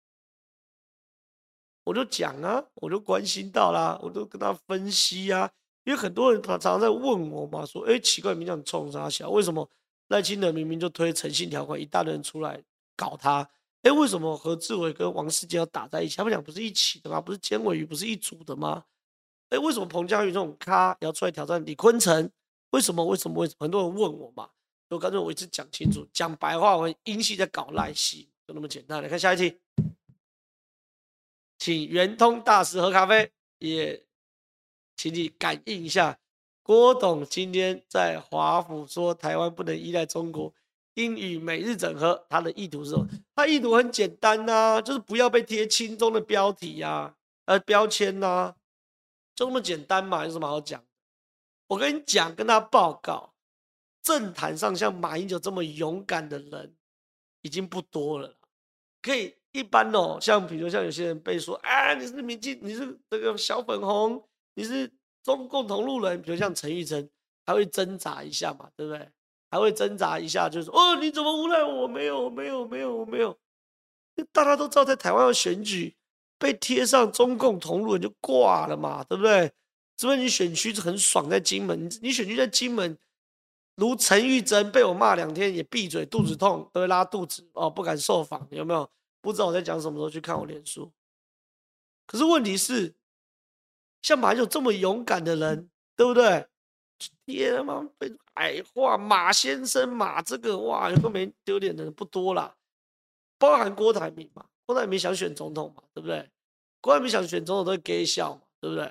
[1.84, 5.50] 我就讲啊，我就关心到啦，我就跟他分析啊。
[5.84, 9.28] 因为很多人他常常在问我嘛，说，哎，奇怪，民进党冲啥小？
[9.28, 9.68] 为什么
[10.08, 12.62] 赖清德明明就推诚信条款，一大堆人出来
[12.96, 13.46] 搞他？
[13.82, 16.16] 哎，为什么何志伟跟王世坚要打在一起？
[16.16, 17.20] 他们俩不是一起的吗？
[17.20, 18.84] 不是尖尾鱼，不是一组的吗？
[19.52, 22.30] 哎，为什么彭佳芸这种咖要出来挑战李坤城？
[22.70, 23.04] 为什么？
[23.04, 23.38] 为什么？
[23.38, 23.64] 为什么？
[23.64, 24.48] 很多人问我嘛，
[24.88, 29.02] 就干脆我一直讲清楚，讲白话文，英系在搞赖系，就那么简单。
[29.02, 29.60] 来看下一题，
[31.58, 34.02] 请圆通大师喝咖啡，也
[34.96, 36.18] 请你感应一下，
[36.62, 40.54] 郭董今天在华府说台湾不能依赖中国，
[40.94, 43.06] 英语每日整合，他的意图是什么？
[43.34, 48.56] 他意图很简单呐、啊，就是不要被贴亲中的标题呀、啊，呃，标签呐、啊。
[49.42, 50.24] 就那么简单嘛？
[50.24, 50.80] 有什么好讲？
[51.66, 53.34] 我跟你讲，跟他报告，
[54.00, 56.76] 政坛上像马英九这么勇敢的人
[57.40, 58.36] 已经不多了。
[59.00, 64.22] 可以一般哦，像比如像有些人被说，啊，你是民进，你是这个小粉红，
[64.54, 64.88] 你是
[65.24, 67.10] 中共同路人，比如像陈玉珍，
[67.44, 69.10] 还会挣扎一下嘛，对不对？
[69.50, 71.88] 还会挣扎一下，就是，哦，你怎么诬赖我？
[71.88, 73.36] 没有，没有，没有，没有。
[74.30, 75.96] 大家都知道，在台湾要选举。
[76.42, 79.52] 被贴上中共同路人就挂了嘛，对不对？
[79.96, 82.98] 除非你选区很爽，在金门，你选区在金门，
[83.76, 88.90] 如陈玉珍被我骂两天也闭嘴，肚子痛都会拉肚子哦，不敢受访，有没有？
[89.20, 90.90] 不知道我在讲什么时候去看我脸书。
[92.08, 92.92] 可是问题是，
[94.02, 96.48] 像马英九这么勇敢的人，对不对？
[97.24, 102.56] 天妈被矮化，马先生马这个哇，有个没丢脸的人不多啦，
[103.38, 104.46] 包含郭台铭嘛。
[104.72, 106.26] 郭台铭想选总统嘛，对不对？
[106.80, 108.86] 郭台铭想选总统都会给笑嘛，对不对？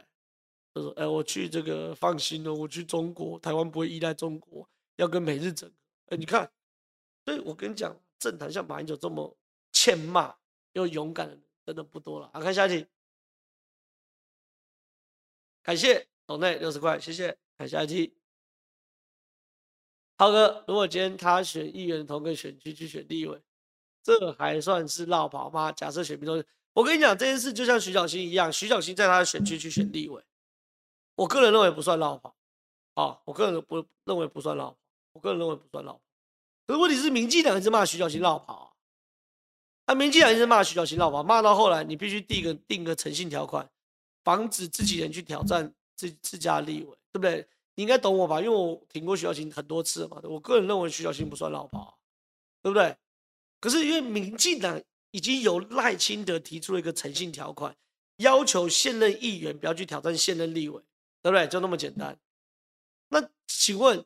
[0.76, 5.76] 他说：“哎，我去这个放心了，我去中国，台湾不会依赖中国，要跟美日整合。”
[6.14, 6.50] 哎，你看，
[7.26, 9.36] 所以我跟你讲，政坛像马英九这么
[9.72, 10.38] 欠骂
[10.74, 12.30] 又勇敢的人，真的不多了。
[12.32, 12.86] 好，看下一题，
[15.64, 17.36] 感谢斗内六十块，谢谢。
[17.58, 18.14] 看下一题，
[20.20, 23.42] 浩哥，如果今天他选议员同个选区去选立委。
[24.04, 25.72] 这还算是落跑吗？
[25.72, 30.24] 假设选民都是，我跟你讲这件事，就像徐小新一样，徐小新在他的选区去选立委，
[31.16, 32.36] 我个人认为不算落跑，
[32.96, 34.78] 啊，我个人不认为不算落跑，
[35.14, 36.02] 我个人认为不算落跑。
[36.66, 38.68] 可是问题是，民进党一直骂徐小新落跑啊，
[39.86, 43.70] 啊，民进党一直骂徐小新落跑，骂到后来，你必须定个定个诚信条款，
[44.24, 47.48] 防止自己人去挑战自自家立委，对不对？
[47.76, 48.40] 你应该懂我吧？
[48.42, 51.98] 因为我挺过徐小新很多次嘛，我个人认为徐小新不算落跑，
[52.62, 52.96] 对不对？
[53.62, 57.78] 可是因为民进党已经由赖清德提出了一个诚信条款，
[58.18, 60.82] 要求现任议员不要去挑战现任立委，
[61.22, 61.48] 对不对？
[61.48, 62.20] 就那么简单。
[63.10, 64.04] 那请问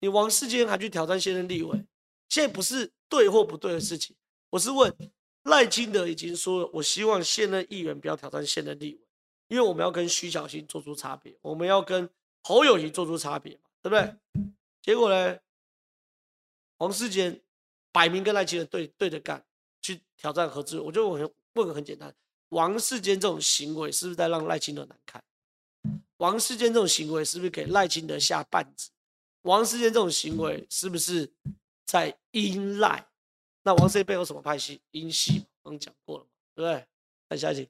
[0.00, 1.82] 你王世坚还去挑战现任立委，
[2.28, 4.14] 现在不是对或不对的事情。
[4.50, 4.94] 我是问
[5.44, 9.00] 赖清德已经说了，我希望现任议员不要挑战现任立委，
[9.48, 12.06] 因为我们要跟徐小新做出差别，我们要跟
[12.42, 14.14] 侯友宜做出差别，对不对？
[14.82, 15.38] 结果呢，
[16.76, 17.40] 王世坚。
[17.98, 19.44] 摆明跟赖清德对对着干，
[19.82, 20.82] 去挑战何志伟。
[20.86, 21.18] 我觉得我
[21.54, 22.14] 问个很简单：
[22.50, 25.20] 王世坚这种行为是不是在让赖清德难看？
[26.18, 28.90] 王世坚这种行为是不是给赖清德下绊子？
[29.42, 31.28] 王世坚这种行为是不是
[31.84, 33.04] 在阴赖？
[33.64, 34.80] 那王世坚背后什么派系？
[34.92, 36.86] 阴系，刚讲过了嘛，对不对？
[37.28, 37.68] 看下一题。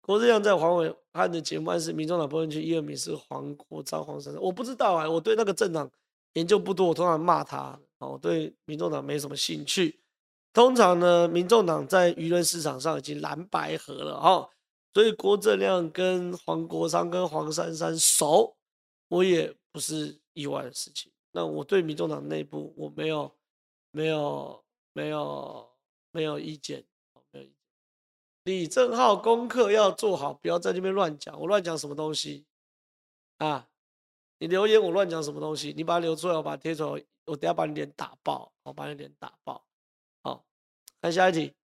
[0.00, 5.90] 郭正亮在黄伟汉的节目暗示，民众党不分区一二名是黄国昌、黄珊珊，我不知道啊，我对那个政党。
[6.38, 7.76] 研究不多，我通常骂他。
[7.98, 10.00] 哦，对民众党没什么兴趣。
[10.52, 14.48] 通常呢，民众党在舆论市场上已经蓝白合了哦，
[14.94, 18.56] 所以郭正亮跟黄国昌跟黄珊珊熟，
[19.08, 21.10] 我也不是意外的事情。
[21.32, 23.32] 那我对民众党内部我没有
[23.90, 25.68] 没有没有
[26.12, 26.84] 没有意见，
[27.32, 27.54] 没有意见。
[28.44, 31.38] 李正浩功课要做好，不要在这边乱讲。
[31.40, 32.46] 我乱讲什么东西
[33.38, 33.67] 啊？
[34.38, 35.72] 你留言我乱讲什么东西？
[35.76, 39.66] 你把它留出来，我把它贴出来，我等下把你脸打爆，我把你脸打爆。
[40.22, 40.46] 好，
[41.00, 41.54] 看下一题。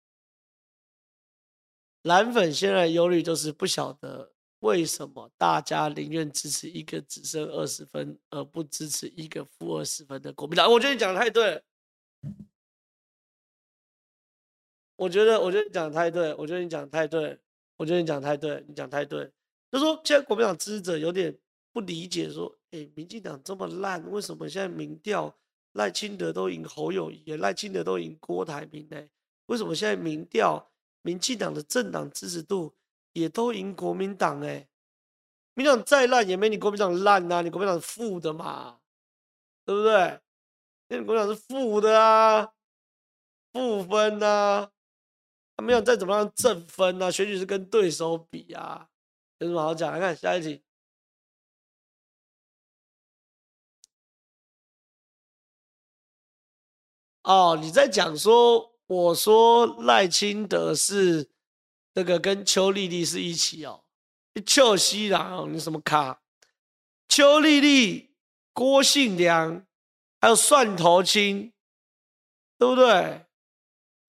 [2.03, 10.71] 蓝粉现在忧虑就是不晓得为什么大家宁愿支持一个只剩二十分，而不支持一个负二十分的国民党。
[10.71, 11.63] 我觉得你讲的太对。
[14.97, 16.35] 我觉得，我觉得你讲的太对。
[16.35, 17.39] 我觉得你讲的太对。
[17.77, 18.65] 我觉得你讲的太对。
[18.69, 19.33] 你讲太对。
[19.71, 21.37] 就说现在国民党支持者有点
[21.75, 22.57] 不理解说。
[22.71, 25.37] 哎，民进党这么烂，为什么现在民调
[25.73, 29.01] 赖清德都赢侯友谊，赖清德都赢郭台铭呢？
[29.47, 30.73] 为什么现在民调
[31.03, 32.75] 民进党的政党支持度
[33.13, 34.41] 也都赢国民党？
[34.41, 34.67] 哎，
[35.55, 38.81] 民进党再烂也没你国民党烂呐，你国民党是负的嘛，
[39.65, 40.21] 对不对？
[40.89, 42.55] 你国民党是负的啊，
[43.53, 44.71] 负分呐，
[45.57, 48.89] 他没有再怎么样正分啊，选举是跟对手比啊，
[49.39, 49.93] 有什么好讲？
[49.93, 50.65] 来看下一题。
[57.25, 61.31] 哦，你在讲说，我说赖清德是
[61.95, 63.85] 那个跟邱丽丽是一起哦，
[64.47, 66.23] 邱西郎，你什么卡？
[67.09, 68.15] 邱丽丽、
[68.53, 69.67] 郭信良，
[70.21, 71.53] 还有蒜头青，
[72.59, 73.25] 对不对？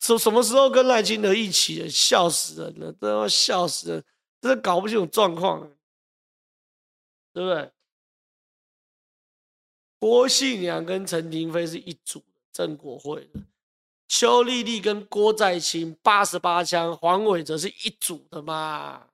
[0.02, 1.90] 什什么时候跟赖清德一起的？
[1.90, 4.06] 笑死人了，都要笑死人，
[4.42, 5.62] 真的搞不清楚状况，
[7.32, 7.72] 对不对？
[10.00, 12.22] 郭信良跟陈廷妃是一组。
[12.56, 13.42] 正国会的
[14.08, 19.08] 邱丽丽跟郭在清八十八枪，黄伟哲是一组的嘛？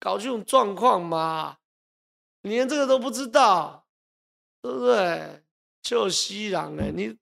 [0.00, 1.58] 搞这种状况嘛？
[2.40, 3.86] 你连这个都不知道，
[4.62, 5.42] 对不对？
[5.82, 7.14] 就西朗哎，你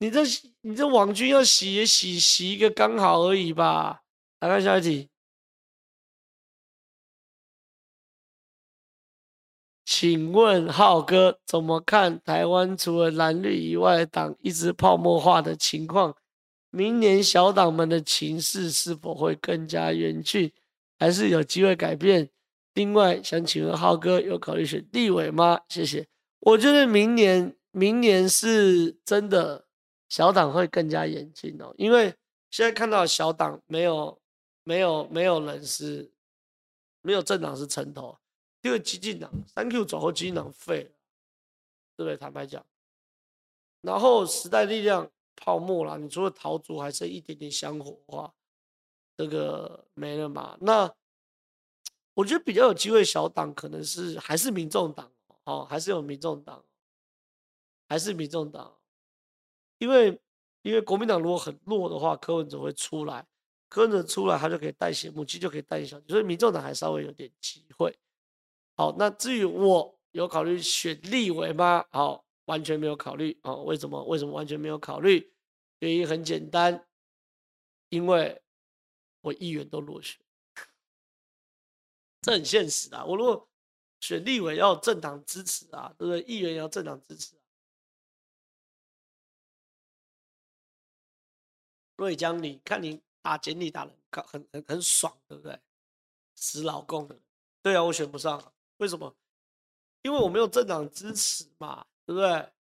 [0.00, 0.22] 你这
[0.62, 4.02] 你这网军要洗也洗洗一个刚好而已吧？
[4.40, 5.08] 来看下一题。
[9.86, 16.14] 请问浩哥怎么看台湾除了蓝绿以外党一直泡沫化的情况？
[16.70, 20.52] 明年小党们的情势是否会更加严峻，
[20.98, 22.28] 还是有机会改变？
[22.74, 25.60] 另外想请问浩哥有考虑选立委吗？
[25.68, 26.04] 谢谢。
[26.40, 29.66] 我觉得明年明年是真的
[30.08, 32.12] 小党会更加严峻哦，因为
[32.50, 34.20] 现在看到小党没有
[34.64, 36.10] 没有没有人是
[37.02, 38.18] 没有政党是城头。
[38.66, 40.90] 因为激进党三 Q 走后，激进党废了，
[41.96, 42.16] 对不对？
[42.16, 42.66] 坦白讲，
[43.80, 48.34] 然后时代力量泡沫了，你除了桃竹还剩一点点香火的话，
[49.16, 50.58] 这个没了嘛？
[50.60, 50.92] 那
[52.14, 55.12] 我觉得比较有机会小党可能是还是民众党
[55.44, 56.64] 哦，还是有民众党，
[57.88, 58.76] 还是民众党，
[59.78, 60.20] 因为
[60.62, 63.24] 因为国民党如果很弱的话，柯文哲会出来，
[63.68, 67.96] 柯文哲出来他就可以带血母鸡，就可以带小，所以民众党还稍微有点机会。
[68.76, 71.86] 好，那至于我有考虑选立委吗？
[71.90, 73.38] 好，完全没有考虑。
[73.42, 74.04] 哦，为什么？
[74.04, 75.32] 为什么完全没有考虑？
[75.78, 76.86] 原因很简单，
[77.88, 78.42] 因为
[79.22, 80.18] 我议员都落选，
[82.20, 83.04] 这很现实啊。
[83.04, 83.48] 我如果
[84.00, 86.20] 选立委要政党支持啊，对不对？
[86.22, 87.40] 议员也要政党支持啊。
[91.96, 95.58] 瑞江，你看你打简历打得很很很爽，对不对？
[96.34, 97.18] 死老公的，
[97.62, 98.52] 对啊，我选不上。
[98.78, 99.14] 为什么？
[100.02, 102.52] 因为我没有政党支持嘛，对不对？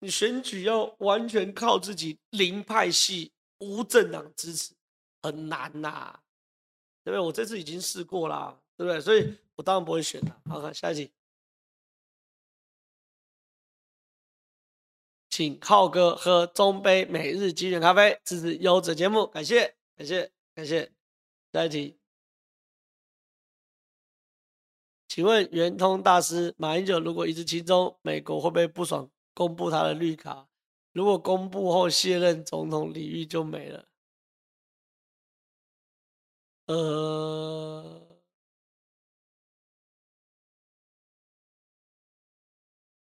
[0.00, 4.74] 你选举要完全靠自己，零派系、无政党支持，
[5.22, 6.20] 很难呐、
[7.04, 7.20] 对不对？
[7.20, 9.00] 我这次已经试过了，对不对？
[9.00, 10.42] 所以我当然不会选了。
[10.46, 11.12] 好，看下一题，
[15.30, 20.92] 请浩哥喝中杯每日精选咖啡，支持优质节目，感谢，感谢，感谢。
[21.52, 22.03] 下一题。
[25.14, 30.48] 请问圆通大师，马英九如果一直亲中，美国会不会不爽公布他的绿卡？
[30.90, 33.84] 如果公布后卸任总统，礼遇就没了。
[36.66, 38.02] 呃，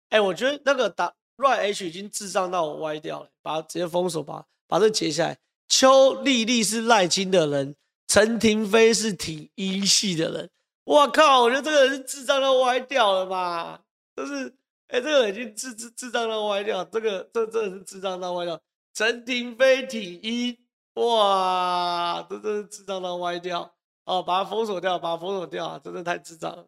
[0.08, 5.38] 哎、我觉得那个打 Right H 已经智障到我歪掉了，把它直接封锁，吧把这截下来。
[5.68, 7.76] 邱丽丽是赖清的人，
[8.08, 10.50] 陈廷妃是挺英系的人。
[10.90, 11.42] 我靠！
[11.42, 13.80] 我觉得这个人是智障到歪掉了吧？
[14.16, 14.52] 就是，
[14.88, 18.60] 哎、这个已经智智智障到歪掉，这个这这是智障到歪掉。
[18.92, 20.58] 陈亭妃挺一，
[20.94, 23.72] 哇，这真是智障到歪掉
[24.04, 24.20] 哦！
[24.20, 25.80] 把他封锁掉，把他封锁掉啊！
[25.82, 26.66] 真的太智障了。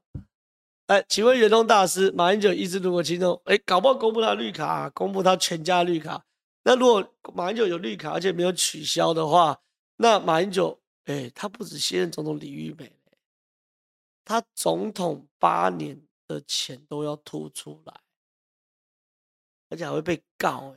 [0.87, 6.23] 哎、请问圆通大师，马英九一直如果亲中，哎、搞不好公布他绿卡、啊，公布他全家绿卡。
[6.63, 7.05] 那如果
[7.35, 9.59] 马英九有绿卡，而且没有取消的话，
[9.97, 12.93] 那马英九，哎、他不止现任总统李玉美。
[14.25, 18.01] 他总统八年的钱都要吐出来，
[19.69, 20.77] 而且还会被告，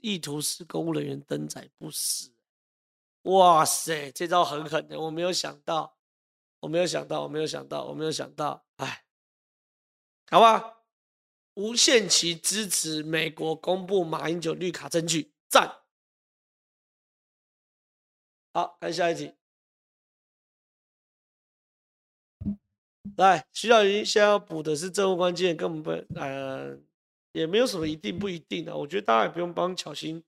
[0.00, 2.32] 意图使公务人员登载不死。
[3.22, 5.96] 哇塞，这招很狠的，我没有想到，
[6.60, 9.06] 我没有想到，我没有想到，我没有想到，哎，
[10.30, 10.82] 好吧，
[11.54, 15.84] 无限期支持美国公布马英九绿卡证据，赞。
[18.52, 19.34] 好，看下一题。
[23.16, 26.76] 来，徐小云现在要补的是政务关键，根本不，呃，
[27.32, 28.76] 也没有什么一定不一定的。
[28.76, 30.22] 我觉得大家也不用帮巧芯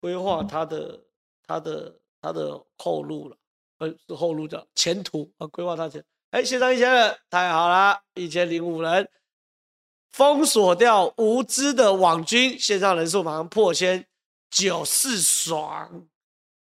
[0.00, 1.00] 规划他的、
[1.46, 3.36] 他的、他的后路了，
[3.78, 6.04] 呃，是后路的前途啊，规划他前。
[6.30, 9.08] 哎，线上一千人，太好了，一千零五人，
[10.12, 14.06] 封锁掉无知的网军，线上人数马上破千，
[14.50, 16.06] 九四爽。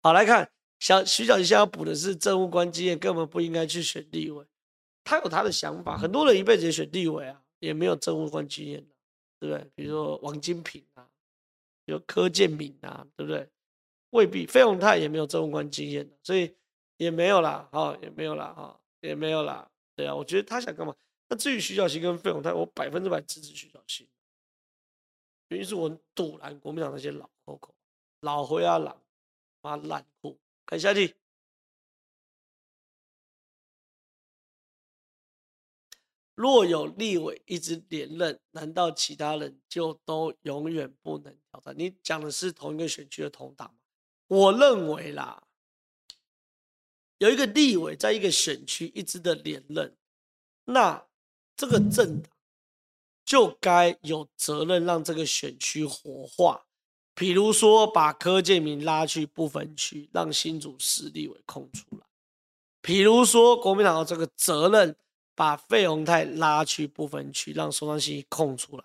[0.01, 0.49] 好，来看
[0.79, 4.45] 小徐小云现在要补的是政务官经验，根本不应该去选立委。
[5.11, 8.81] 他有他的想法，很多人一辈子也选立委啊，也没有政务官经验，
[9.37, 9.69] 对不对？
[9.75, 11.05] 比如说王金平啊，
[11.83, 13.45] 有柯建铭啊，对不对？
[14.11, 16.55] 未必，费鸿泰也没有政务官经验，所以
[16.95, 19.69] 也没有啦，哈，也没有啦，哈，也没有啦。
[19.97, 20.95] 对啊，我觉得他想干嘛？
[21.27, 24.07] 那至于徐小新跟费鸿泰，我百分之百支持徐小新，
[25.49, 27.75] 原因是我堵拦国民党那些老口口、
[28.21, 28.97] 老灰啊、老
[29.61, 30.39] 妈烂裤。
[30.65, 31.13] 看下题，
[36.41, 41.75] 若有立委一直连任，难道其他人就都永远不能挑战？
[41.77, 43.75] 你讲的是同一个选区的同党吗？
[44.27, 45.43] 我认为啦，
[47.19, 49.95] 有一个立委在一个选区一直的连任，
[50.65, 51.05] 那
[51.55, 52.31] 这个政党
[53.23, 56.65] 就该有责任让这个选区活化。
[57.13, 62.05] 比如说，把柯建铭拉去不分区，让新竹市立委空出来；
[62.81, 64.95] 比如说，国民党有这个责任，
[65.35, 68.83] 把费鸿泰拉去不分区，让苏昌兴空出来。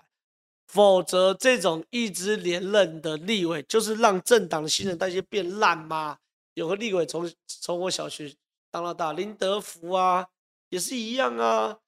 [0.67, 6.19] 否则，这种一直连任的立委，就是让政党的新陈代谢变烂吗？
[6.55, 8.35] 有个立委从从我小学
[8.71, 10.29] 当到大，林德福啊，
[10.69, 11.79] 也是一样啊，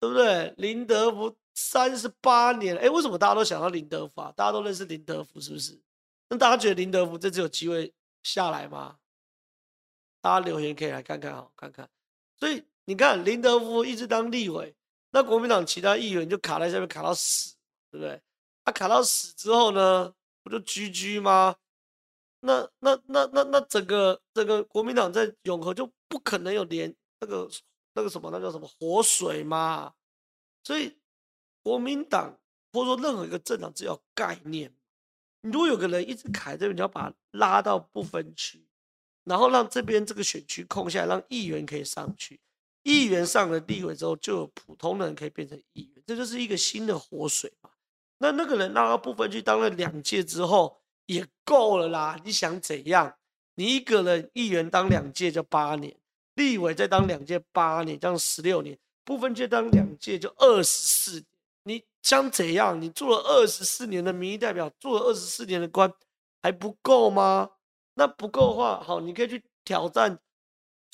[0.00, 0.54] 对不对？
[0.56, 1.36] 林德福。
[1.58, 4.30] 三十八年，哎，为什么大家都想到林德福啊？
[4.36, 5.80] 大家都认识林德福，是不是？
[6.28, 7.90] 那大家觉得林德福这次有机会
[8.22, 8.98] 下来吗？
[10.20, 11.88] 大家留言可以来看看啊，看看。
[12.38, 14.74] 所以你看，林德福一直当立委，
[15.10, 17.54] 那国民党其他议员就卡在下面，卡到死，
[17.90, 18.20] 对不对？
[18.64, 21.56] 他卡到死之后呢，不就居居吗？
[22.40, 27.46] 那那那那那整个整个国民党在永和就不可能有连那个
[27.92, 29.92] 那个什么，那叫什么活水嘛？
[30.64, 30.96] 所以。
[31.66, 32.38] 国民党
[32.72, 34.72] 或者说任何一个政党，只要概念。
[35.40, 38.64] 如果有个人一直卡在这边，你要把他拉到不分区，
[39.24, 42.38] 然后让这边这个选区空下来，让议员可以上去。
[42.86, 47.70] 议员上了立委之后，就有普通的人可以变成议员，这就是一个新的活水嘛。
[48.18, 52.16] 那那个人拉到不分区当了两届之后，也够了啦。
[52.24, 53.16] 你想怎样？
[53.56, 55.96] 你一个人议员当两届就八年，
[56.34, 61.26] 立委再当两届八年，这样十六年，不分区当两届就二十四年。
[61.64, 62.80] 你想怎样？
[62.80, 65.92] 你做了二十四年的民意代表，做了二十四年的官，
[66.40, 67.50] 还不够吗？
[67.94, 70.16] 那不够的话，好，你可以去挑战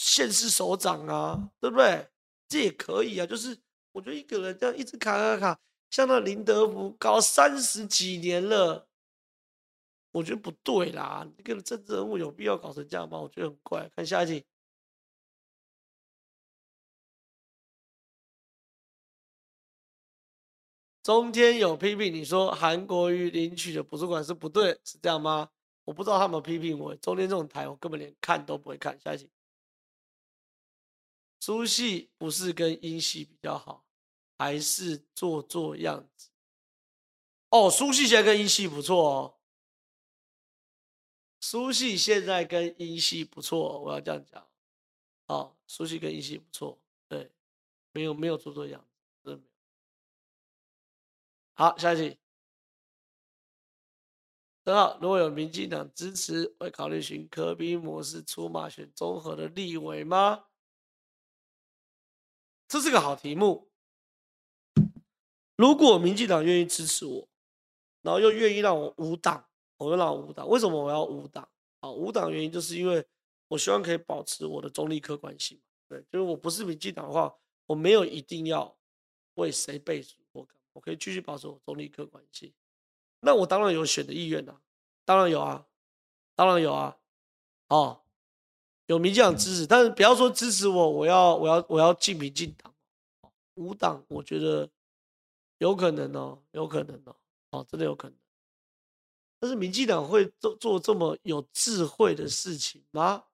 [0.02, 2.08] 县市首长啊，对不对？
[2.48, 3.24] 这也可以啊。
[3.24, 3.56] 就是
[3.92, 8.88] 我觉得一个人这样一直卡卡卡，像那林德福搞三十几年了，
[10.10, 11.24] 我觉得不对啦。
[11.36, 13.20] 这个政治人物有必要搞成这样吗？
[13.20, 13.88] 我觉得很怪。
[13.94, 14.44] 看下一题。
[21.04, 25.48] 中天有批评你说韩国瑜领取的补助款是不对，是这样吗？
[25.84, 26.94] 我不知道他们批评我。
[26.96, 28.98] 中天这种台，我根本连看都不会看。
[29.00, 29.30] 下一题，
[31.44, 33.84] 苏系不是跟英系比较好，
[34.38, 36.30] 还是做做样子？
[37.48, 39.40] 哦，苏系现在跟英系不错哦。
[41.40, 44.48] 苏系现在跟英系不错，我要这样讲。
[45.26, 47.32] 哦，苏系跟英系不错，对，
[47.90, 48.88] 没有没有做做样
[49.24, 49.42] 子。
[51.54, 52.20] 好，下一题。
[54.64, 60.44] 很好，如果有民进党支持，会考虑循柯 P 模式出马选综合的立委吗？
[62.72, 63.70] 这是个好题目。
[65.56, 67.28] 如果民进党愿意支持我，
[68.00, 69.46] 然后又愿意让我无党，
[69.76, 70.48] 我又让我无党。
[70.48, 71.46] 为什么我要无党？
[71.80, 73.06] 啊，无党原因就是因为
[73.48, 75.60] 我希望可以保持我的中立客观性。
[75.86, 78.74] 对，就是我不是民进党的话，我没有一定要
[79.34, 80.16] 为谁背书。
[80.72, 82.54] 我可以继续保持我中立客观性，
[83.20, 84.58] 那我当然有选的意愿呐，
[85.04, 85.66] 当然有啊，
[86.34, 86.96] 当然有啊，
[87.68, 88.01] 哦，
[88.86, 92.74] 有民进党支持，但是不要说支持我，我要我要我要进民进党，
[93.54, 94.68] 无党我觉得
[95.58, 97.16] 有可能哦，有可能哦，
[97.50, 98.16] 哦，真的有可能，
[99.40, 103.24] 但是民进党会做做这么有智慧的事情吗？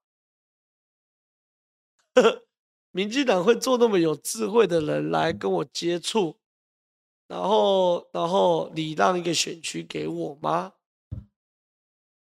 [2.91, 6.37] 民进党会做那么有智慧的人来跟我接触？
[7.29, 10.73] 然后，然后礼让一个选区给我吗？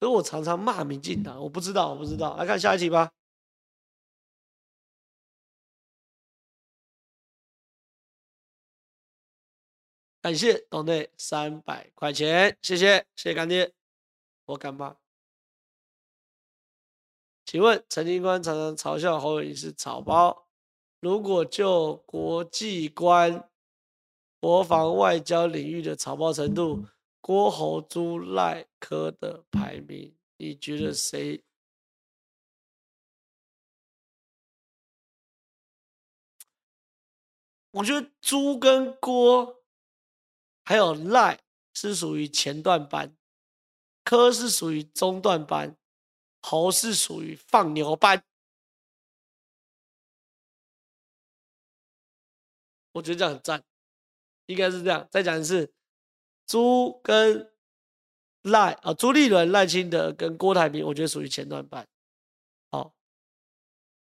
[0.04, 2.36] 所以我常常骂民进党，我不知道，我不知道。
[2.36, 3.10] 来看下一题吧。
[10.20, 13.72] 感谢董内三百块钱，谢谢，谢谢干爹，
[14.44, 14.94] 我干妈。
[17.46, 20.46] 请问陈金官常常嘲笑侯友宜是草包，
[21.00, 23.48] 如果就国际观。
[24.38, 26.84] 国防外交领域的草包程度，
[27.26, 31.42] 郭侯朱赖科的排名，你觉得谁？
[37.70, 39.64] 我觉得朱跟郭，
[40.66, 43.16] 还有赖是属于前段班，
[44.04, 45.78] 科是属于中段班，
[46.42, 48.22] 侯是属于放牛班。
[52.92, 53.64] 我觉得这样很赞，
[54.44, 55.08] 应该是这样。
[55.10, 55.72] 再讲一次。
[56.46, 57.50] 朱跟
[58.42, 61.86] 赖啊，朱立伦、赖清德跟郭台铭，我觉得属于前段班。
[62.70, 62.92] 好，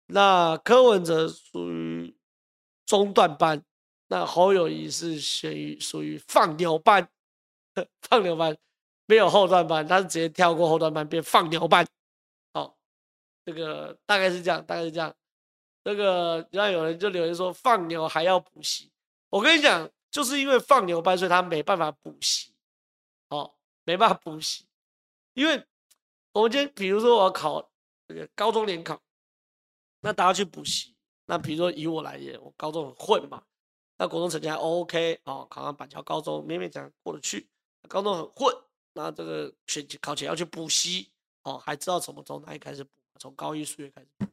[0.06, 2.16] 那柯文哲属于
[2.86, 3.62] 中段班，
[4.08, 7.08] 那侯友谊是属于属于放牛班，
[8.02, 8.56] 放牛班
[9.06, 11.86] 没有后段班，他是直接跳过后段班变放牛班。
[12.54, 12.78] 好，
[13.44, 15.14] 这个大概是这样，大概是这样。
[15.82, 18.92] 那个，然后有人就留言说放牛还要补习，
[19.30, 22.52] 我跟你讲，就是因为放牛班，所以他没办法补习，
[23.28, 23.54] 哦，
[23.84, 24.66] 没办法补习，
[25.34, 25.64] 因为
[26.32, 27.70] 我们今天比如说我要考
[28.08, 29.00] 这个高中联考，
[30.00, 30.94] 那大家去补习，
[31.26, 33.42] 那比如说以我来言，我高中很混嘛，
[33.98, 37.48] 那国中成绩还 OK 哦，考上板桥高中勉勉强过得去，
[37.88, 38.54] 高中很混，
[38.94, 41.12] 那这个选考前要去补习
[41.44, 44.26] 哦，还知道什么从哪里开始补，从高一数学开始补。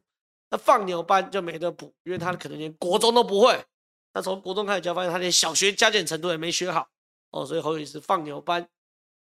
[0.50, 3.64] 那放牛班就没得补，因为他可能连国中都不会。
[4.12, 6.88] 那从国中开始教，发现他连小学加减程度也没学好
[7.30, 8.68] 哦，所以侯友是放牛班，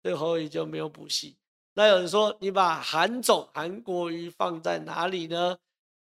[0.03, 1.37] 所以侯友就没有补习。
[1.73, 5.57] 那有人说，你把韩总韩国瑜放在哪里呢？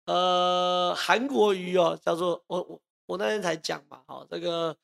[0.06, 4.76] 呃，韩国瑜哦，叫做我我我那天才讲嘛，哦，这个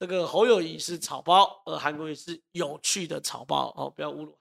[0.00, 4.36] 这个侯友谊是草包，而韩国瑜是有趣的草包哦，不要侮辱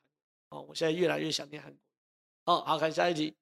[0.49, 0.62] 哦。
[0.62, 1.80] 我现在越来越想念韩国。
[2.45, 3.36] 哦，好，看下一题。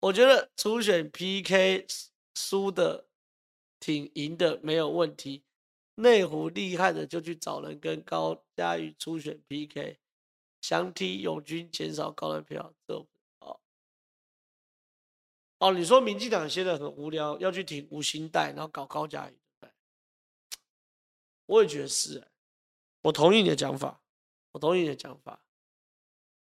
[0.00, 1.86] 我觉得初选 PK
[2.34, 3.07] 输的
[3.80, 5.44] 挺赢的没有问题，
[5.94, 9.98] 内湖厉害的就去找人跟高嘉瑜初选 PK，
[10.60, 12.94] 想替永军减少高的票，这
[13.40, 13.60] 哦。
[15.58, 19.70] 哦，你说民进党现在很无聊，要去挺吴欣岱，然后搞高嘉瑜，对，
[21.46, 22.28] 我也觉得是，
[23.02, 24.00] 我同意你的讲法，
[24.52, 25.42] 我同意你的讲法，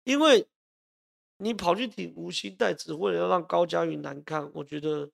[0.05, 0.49] 因为。
[1.39, 5.11] 你跑去挺吴欣岱，只为了要让高嘉瑜难看，我觉得，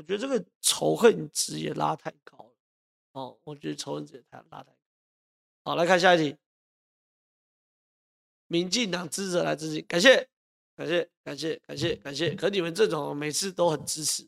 [0.00, 2.52] 我觉得这个仇恨值也拉太高了。
[3.12, 4.78] 哦，我觉得仇恨值也太拉太高。
[5.62, 6.34] 好，来看下一题。
[8.46, 10.26] 民进党支持来支持，感谢，
[10.74, 12.34] 感谢，感谢，感谢，感谢。
[12.34, 14.26] 可你们这种每次都很支持，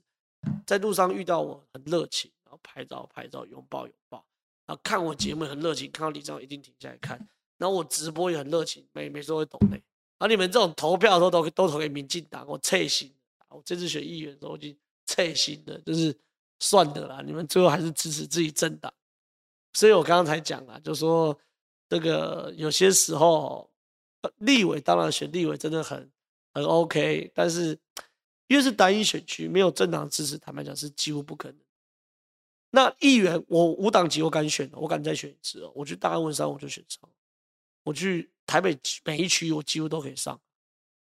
[0.67, 4.23] 在路上遇到我很热情，然后拍照拍照，拥抱拥抱，
[4.67, 7.17] 然后看我节目很热情，看到李正一定停下来看，
[7.57, 9.83] 然后我直播也很热情，每每次都会抖内。
[10.19, 13.11] 而、啊、你们这种投票的时候都都投给民进党，我脆心。
[13.49, 16.17] 我这次选议员的时候已经脆心的，就是
[16.59, 17.23] 算的啦。
[17.25, 18.93] 你们最后还是支持自己政党，
[19.73, 21.39] 所以我刚刚才讲了，就说
[21.89, 23.71] 这个有些时候
[24.39, 26.11] 立委当然选立委真的很
[26.55, 27.79] 很 OK，但是
[28.47, 31.59] 因为是单一选区，没有政党支持，坦白讲是几乎不可能。
[32.71, 35.73] 那议员我五党籍，我敢选，我敢再选一次哦。
[35.75, 37.09] 我去大安文山我就选上，
[37.85, 38.31] 我去。
[38.45, 40.39] 台北每一区我几乎都可以上，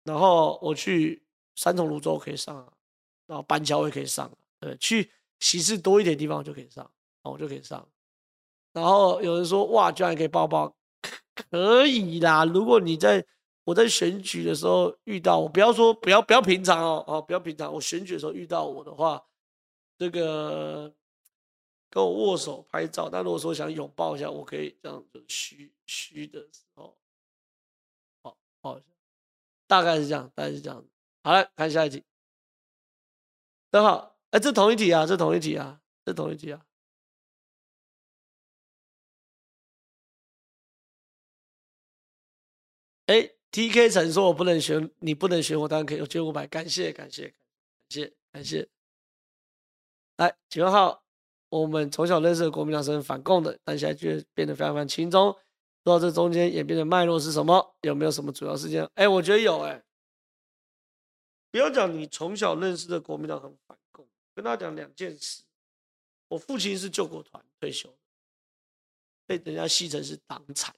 [0.05, 1.23] 然后我去
[1.57, 2.73] 三重芦洲可以上啊，
[3.27, 5.11] 然后板桥也可以上，对，去
[5.41, 6.91] 席次多一点地方就可以上，
[7.23, 7.87] 我就可以上。
[8.73, 10.75] 然后有人说哇，居然可以抱抱，
[11.51, 12.45] 可以啦。
[12.45, 13.25] 如果你在
[13.65, 19.25] 我在选举的时候遇到我，不要说不要不要平常哦，哦不要平常，我选举的时候遇到我的话，
[19.99, 20.95] 这个。
[21.89, 26.95] 跟我握手拍照，但如果说想拥抱一下，我可以这样子虚虚的时候，
[28.23, 28.79] 好，好，
[29.67, 30.85] 大概是这样，大概是这样。
[31.23, 32.05] 好了，看下一题。
[33.77, 36.65] 等好，哎，这同一题啊，这同一题啊，这同一题啊。
[43.05, 47.35] 哎，TK 曾说我不能选，你不能选我，当然可以，我捐五百，感谢感谢感
[47.91, 48.67] 谢感谢。
[50.17, 51.03] 来，几号？
[51.51, 55.31] 我们从小认识的国民党是反共的，但现在却变得非常非常轻松。
[55.83, 57.77] 不知道这中间演变的脉络是什么？
[57.83, 58.89] 有没有什么主要事件？
[58.95, 59.83] 哎，我觉得有哎。
[61.57, 65.43] 不要讲你从小认识的国民党很反共，跟他讲两件事。
[66.29, 67.97] 我父亲是救国团退休的，
[69.25, 70.77] 被人家戏称是党产。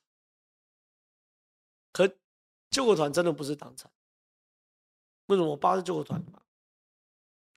[1.90, 2.08] 可
[2.70, 3.90] 救国团真的不是党产。
[5.26, 5.48] 为什么？
[5.48, 6.40] 我爸是救国团的嘛？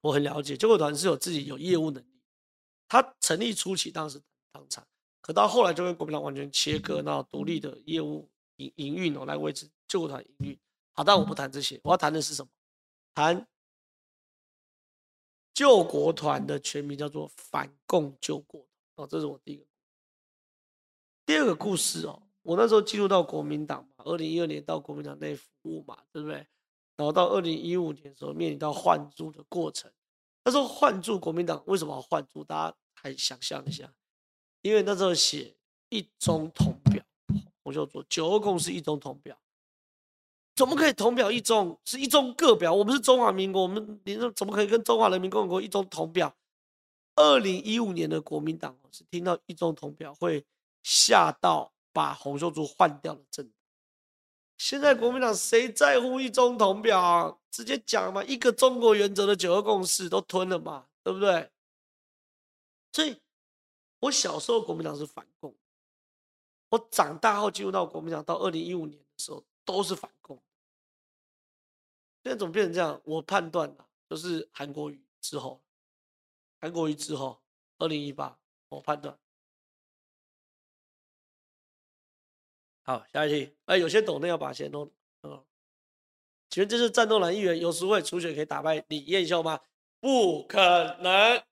[0.01, 2.23] 我很了解，救国团是有自己有业务能力。
[2.87, 4.19] 他成立初期当时
[4.51, 4.83] 党产，
[5.21, 10.59] 可到后来就跟国民党完全切割，然后独立的业务营营运哦，来维持救国团营运。
[10.93, 12.49] 好，但我不谈这些，我要谈的是什么？
[13.13, 13.47] 谈
[15.53, 19.65] 救国团的全名叫做反共救国哦，这是我第一个。
[21.25, 26.47] 第二个故事哦，我那时候进入到国民党嘛，二零一二年到国民党内服务嘛，对不对？
[26.97, 29.91] 然后到二零一五年的时候面临到换柱的过程。
[30.43, 32.43] 那时候换柱国民党为什么要换柱？
[32.43, 33.93] 大家还想象一下，
[34.61, 35.55] 因为那时候写
[35.89, 37.03] 一中统表，
[37.63, 39.39] 我就说九二共识一中统表，
[40.55, 41.79] 怎么可以同表一中？
[41.85, 46.35] 是一中各表，我们是中华民国，我们你说怎么可以跟中华人民共和国一中同表？
[47.15, 50.45] 二零一五年的国民党是听到一中同表会
[50.83, 53.51] 吓到把洪秀柱换掉了政。
[54.57, 57.37] 现在国民党谁在乎一中同表啊？
[57.49, 61.49] 直接讲嘛，一个中国原则的九二共识都吞了嘛，对不对？
[62.93, 63.17] 所以，
[63.99, 65.53] 我小时候国民党是反共，
[66.69, 70.20] 我长大后进入到国民党，到二零一五年的时候都是反共。
[72.23, 73.01] 现在怎么变成这样？
[73.03, 75.61] 我判断啊，就是韩国瑜之后，
[76.59, 77.41] 韩国瑜之后，
[77.79, 78.37] 二零一八，
[78.69, 79.17] 我判断。
[82.83, 83.55] 好，下一题。
[83.65, 84.91] 哎，有些懂的要把钱弄。
[85.23, 85.43] 嗯，
[86.49, 89.59] 请问这是战斗蓝议员游淑慧初选可以打败李彦秀吗？
[89.99, 91.43] 不可能。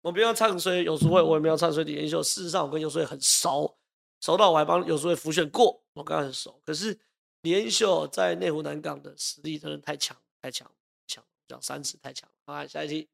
[0.00, 2.22] 我不要唱衰游淑慧，我也没有唱衰李彦秀。
[2.22, 3.78] 事实上，我跟游淑慧很熟，
[4.20, 6.60] 熟到我还帮游淑慧辅选过，我跟他很熟。
[6.64, 7.00] 可是
[7.42, 10.70] 连秀在内湖南港的实力真的太强，太强，
[11.06, 12.28] 强讲三次太强。
[12.44, 13.08] 好，下一题。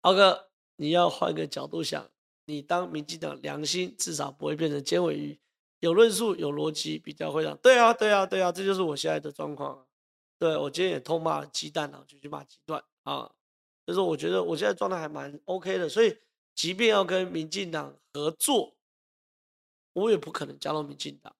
[0.00, 2.10] 浩哥，你要换个角度想。
[2.48, 5.40] 你当民进党良心，至少不会变成尖尾鱼，
[5.80, 7.56] 有论述、有逻辑，比较会让。
[7.56, 9.84] 对啊，对啊，对啊，这就是我现在的状况。
[10.38, 13.34] 对，我今天也痛骂了鸡蛋啊，就去骂鸡蛋啊。
[13.84, 16.16] 就是我觉得我现在状态还蛮 OK 的，所以
[16.54, 18.76] 即便要跟民进党合作，
[19.92, 21.34] 我也不可能加入民进党。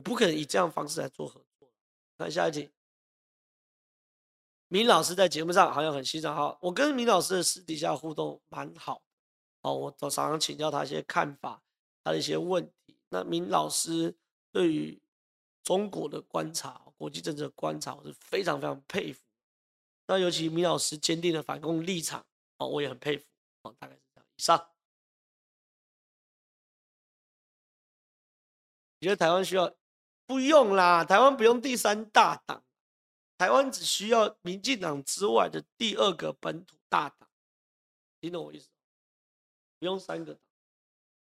[0.00, 1.70] 我不可能以这样方式来做合作。
[2.16, 2.70] 看下一题，
[4.68, 9.02] 明老师在节目上好像很欣赏哈，我跟明老师的私底下互动蛮好。
[9.60, 11.62] 哦，我都常常请教他一些看法，
[12.02, 12.98] 他的一些问题。
[13.10, 14.16] 那明老师
[14.50, 14.98] 对于
[15.62, 19.20] 中国的观察、国际政治的观察，我是非常非常佩服。
[20.06, 22.24] 那尤其明老师坚定的反共立场，
[22.56, 23.26] 哦，我也很佩服。
[23.64, 24.26] 哦，大概是这样。
[24.34, 24.70] 以上，
[28.98, 29.70] 你觉得台湾需要？
[30.30, 32.62] 不用啦，台湾不用第三大党，
[33.36, 37.28] 台湾只需要民进党之外的第二个本土大党。
[38.20, 38.68] 听懂我意思？
[39.80, 40.40] 不用三个党，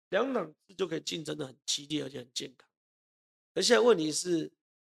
[0.10, 2.70] 两党制就可以竞争得很激烈，而且很健康。
[3.56, 4.48] 而现在问题是，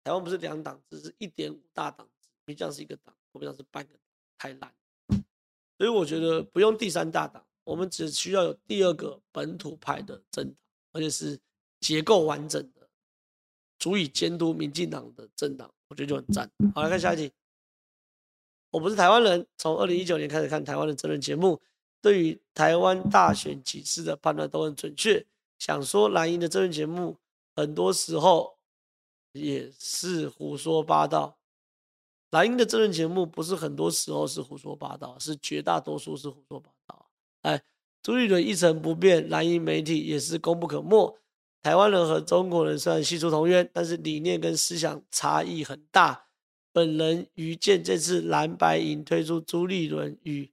[0.03, 3.99] 台湾不是两党制，是一点五大党制，民进党是一个党，国民党是半个，
[4.37, 4.71] 太烂。
[5.79, 10.55] 所以我觉得不用第三大党，我们只需要有第二个本土派的政党，
[10.91, 11.41] 而且是
[11.79, 12.82] 结构完整的，
[13.83, 16.49] 足以监督民进党的政党，我觉得就很赞。
[16.73, 17.29] 好，来看下一题。
[18.71, 21.61] 我不是台湾人，从二零一九年开始看台湾的政论节目。
[22.01, 25.25] 对于台湾大选几次的判断都很准确。
[25.59, 27.17] 想说蓝营的政论节目，
[27.57, 28.57] 很多时候
[29.33, 31.37] 也是胡说八道。
[32.31, 37.09] 蓝营的真人节目不是很多时候是胡说八道，是绝大多数是胡说八道。
[37.41, 37.61] 哎，
[38.01, 41.19] 朱立伦一成不变，蓝营媒体也是功不可没。
[41.63, 46.27] 台湾人和中国人虽然系出同源，但是理念跟思想差异很大。
[46.73, 50.51] 本人愚见这次蓝白营推出朱立伦与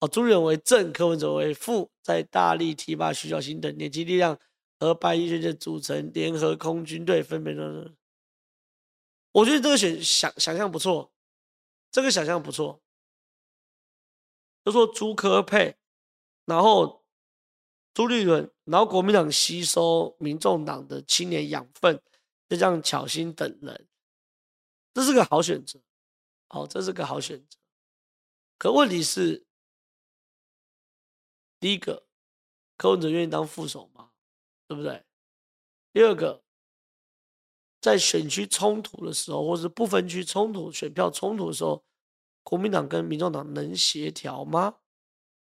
[0.00, 4.38] 哦，朱立伦为正，柯文哲为副，在大力提拔徐小新等年轻力量
[4.78, 7.92] 和白衣学者组成联合空军队，分别呢？
[9.32, 11.10] 我觉得这个选想想象不错，
[11.90, 12.82] 这个想象不错。
[14.64, 15.76] 就说朱柯配，
[16.44, 17.04] 然后
[17.94, 22.00] 朱立伦，然后国民党吸收民众党的青年养分，
[22.48, 23.86] 就这样巧心等人，
[24.94, 25.80] 这是个好选择。
[26.48, 27.58] 好，这是个好选择。
[28.58, 29.44] 可问题是。
[31.60, 32.06] 第一个，
[32.76, 34.10] 柯文哲愿意当副手吗？
[34.68, 35.04] 对不对？
[35.92, 36.44] 第二个，
[37.80, 41.84] 在选区冲突的时候，或是不分区冲突、选票冲突的时候，
[42.44, 44.76] 国民党跟民众党能协调吗？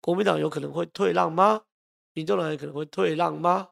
[0.01, 1.63] 国民党有可能会退让吗？
[2.13, 3.69] 民众党可能会退让吗？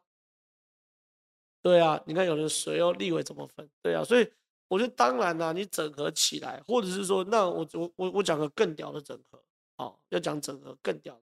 [1.62, 3.70] 对啊，你看有人谁哦，立委怎么分？
[3.82, 4.32] 对啊，所以
[4.70, 9.44] 我觉得当然啦、你整合起来，或者是说，那我我我我讲个更屌的整合，
[9.78, 11.22] 好，要讲整合更屌的。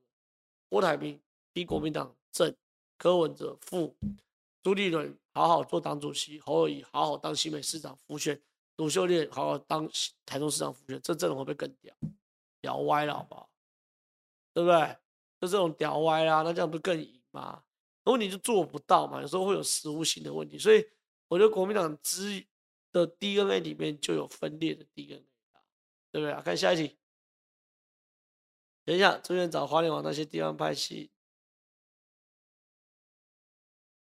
[0.69, 1.19] 郭台铭
[1.53, 2.55] 替国民党正，
[2.97, 3.95] 柯文哲副，
[4.61, 8.39] 朱立伦好好做党主席，侯友宜好好当新北市长辅选，
[8.75, 9.89] 卢秀莲好好当
[10.23, 11.95] 台中市长辅选，这阵容会不会更屌？
[12.61, 13.49] 屌歪了好不好？
[14.53, 14.97] 对不对？
[15.39, 17.63] 就这种屌歪啦，那这样不更赢吗？
[18.05, 20.85] 问题就做不到嘛，有时候会有实务性的问题，所以
[21.27, 22.45] 我觉得国民党之
[22.91, 25.25] 的 DNA 里面就有分裂的 DNA，
[26.11, 26.41] 对不对啊？
[26.41, 26.97] 看下一题。
[28.85, 31.11] 等一下，朱院长花莲王那些地方派系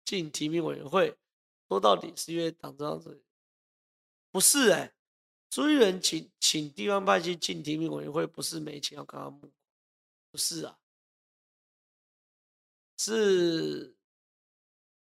[0.03, 1.15] 进提名委员会，
[1.67, 3.24] 说到底是因为党这样子，
[4.32, 4.93] 不是哎、欸，
[5.51, 9.53] 朱立伦请请地方派系进提名委员会，不是没钱要跟他募，
[10.32, 10.80] 不是啊，
[13.04, 13.93] 是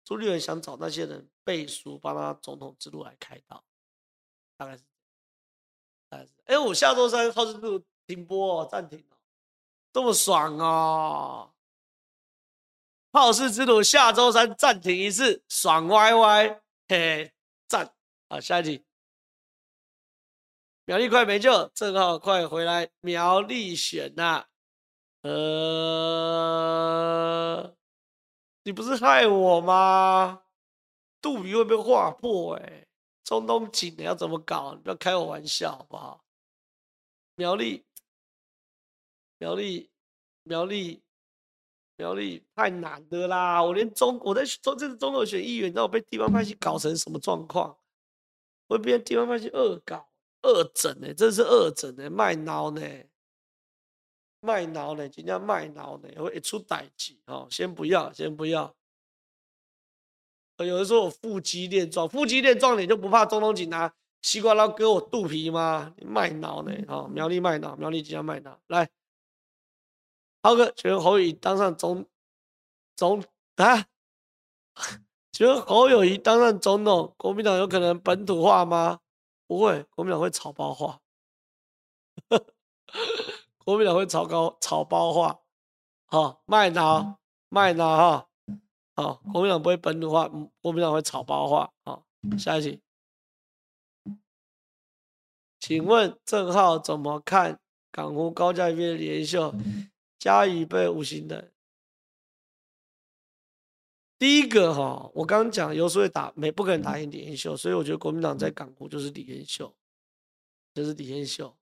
[0.05, 3.65] 朱立伦想找那些人背书，帮他总统之路来开道，
[4.55, 4.83] 大概是，
[6.07, 6.31] 大概是。
[6.45, 9.17] 哎，我下周三号是不是停播暂停了？
[9.91, 11.53] 这么爽哦！
[13.11, 16.47] 好事之徒下周三暂停一次，爽歪歪，
[16.87, 17.33] 嘿，嘿，
[17.67, 17.93] 赞！
[18.29, 18.85] 好，下一集。
[20.85, 24.47] 苗栗快没救，正好快回来苗栗选呐、啊。
[25.23, 25.31] 呃，
[28.63, 30.43] 你不是害我吗？
[31.21, 32.87] 肚皮会被划破哎、欸，
[33.23, 34.73] 中东锦的要怎么搞？
[34.75, 36.23] 你不要开我玩笑好不好？
[37.35, 37.85] 苗栗，
[39.37, 39.89] 苗栗，
[40.43, 41.03] 苗栗。
[41.97, 43.61] 苗栗太难的啦！
[43.61, 47.77] 我连中我在中这次中和选议员，你知道我被地方派系搞成什么状况？
[48.65, 50.09] 我被地方派系恶搞、
[50.41, 52.81] 恶整呢、真是恶整呢、欸，卖脑呢，
[54.41, 57.47] 卖脑呢，人家卖脑呢，会一出代志哦。
[57.49, 58.75] 先不要，先不要。
[60.57, 65.95] 有人说我腹肌练壮，腹肌练壮你就不怕中东警察西瓜刀割我肚皮吗？
[66.01, 66.71] 卖脑呢？
[66.87, 68.89] 哦，苗栗卖脑，苗栗即将卖脑，来。
[70.43, 72.05] 浩哥，请问侯友宜当上总
[72.95, 73.23] 总
[73.55, 73.85] 啊？
[75.31, 78.99] 请问侯友谊当上总统，国民党有可能本土化吗？
[79.47, 80.99] 不会，国民党会草包化。
[83.63, 85.41] 国民党会炒高炒包化。
[86.05, 88.27] 好，麦脑卖脑哈。
[88.95, 90.27] 好，国民党不会本土化，
[90.61, 91.71] 国民党会炒包化。
[91.83, 92.05] 好，
[92.37, 92.81] 下一题，
[95.59, 97.59] 请问郑浩怎么看
[97.91, 99.53] 港湖高嘉瑜的连秀？
[100.19, 101.51] 嘉瑜被五星的，
[104.19, 109.75] 第一个哈，我刚刚讲有时候打没不可能打赢李彦秀，所以我觉得国民党在港湖就是李彦秀，
[110.75, 111.57] 就是李彦秀。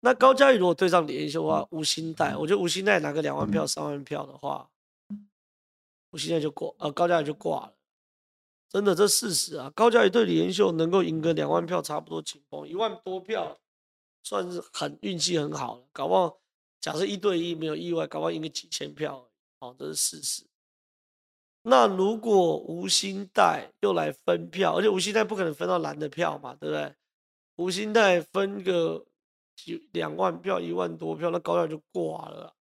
[0.00, 4.68] 那高嘉宇如果对上李彦秀的话，吴欣岱，我觉得吴欣岱拿个两万票、三万票的话，
[6.10, 7.74] 吴欣岱就过，呃，高嘉宇就挂了。
[8.68, 13.58] 真的，这事实啊，高嘉宇对李彦秀能够赢个两万票，差不多紧绷，一万多票。
[14.22, 16.38] 算是很运气很好了，搞不好
[16.78, 19.28] 假设一对一没有意外，搞不好赢个几千票，
[19.60, 20.44] 哦，这是事实。
[21.62, 26.94] 那如果吴欣岱又来分票，而且吴欣岱不可能分到蓝的票嘛，对不对？
[27.56, 29.04] 吴欣岱分个
[29.64, 32.54] 几两万票、一万多票，那高票就挂了，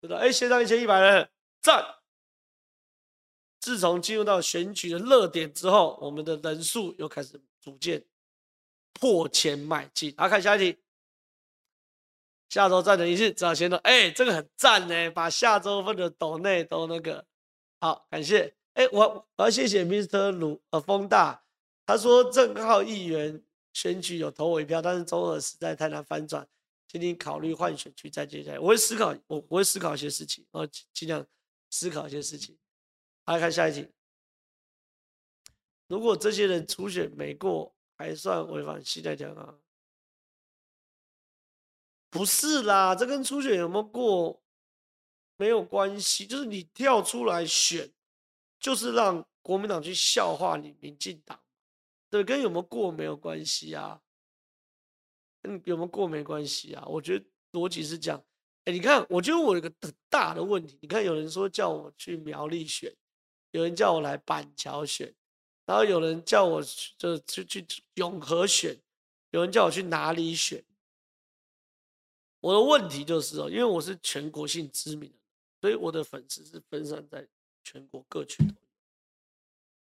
[0.00, 0.18] 对的？
[0.18, 1.28] 哎，线上一千一百人
[1.60, 1.84] 赞。
[3.60, 8.04] 自从进入到选举的热点之后，我们的人数又开始逐渐。
[8.98, 10.78] 破千迈进，来，看下一题。
[12.48, 13.76] 下周再等一次，只要先到。
[13.78, 17.26] 哎，这个很赞呢，把下周份的斗内都那个
[17.78, 18.56] 好，感谢。
[18.72, 20.30] 哎，我我要谢谢 Mr.
[20.30, 21.44] 鲁呃风大，
[21.84, 23.44] 他说正皓议员
[23.76, 26.48] 选举有投我一票，但是中和实在太难翻转，
[26.88, 28.58] 请你考虑换选区再接下来。
[28.58, 31.26] 我会思考，我我会思考一些事情，然后尽量
[31.68, 32.56] 思考一些事情。
[33.26, 33.86] 来看下一题。
[35.88, 37.74] 如果这些人初选没过。
[37.98, 39.54] 还算违反期待奖啊？
[42.10, 44.42] 不是啦，这跟初选有没有过
[45.38, 47.90] 没有关系，就是你跳出来选，
[48.60, 51.42] 就是让国民党去笑话你民进党，
[52.08, 54.00] 对，跟有没有过没有关系啊？
[55.42, 56.84] 嗯，有没有过没关系啊？
[56.86, 58.24] 我觉得逻辑是这样。
[58.64, 60.78] 哎，你看，我觉得我有个很大的问题。
[60.80, 62.92] 你看，有人说叫我去苗栗选，
[63.52, 65.14] 有人叫我来板桥选。
[65.64, 68.76] 然后有人叫我去就去去永和选，
[69.30, 70.64] 有人叫我去哪里选？
[72.40, 75.18] 我的问题就是哦，因为我是全国性知名的，
[75.60, 77.26] 所以我的粉丝是分散在
[77.64, 78.54] 全国各区都。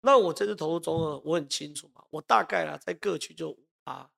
[0.06, 4.08] 那我这次投入中和，我很清楚嘛，我大概啦在各区就五趴，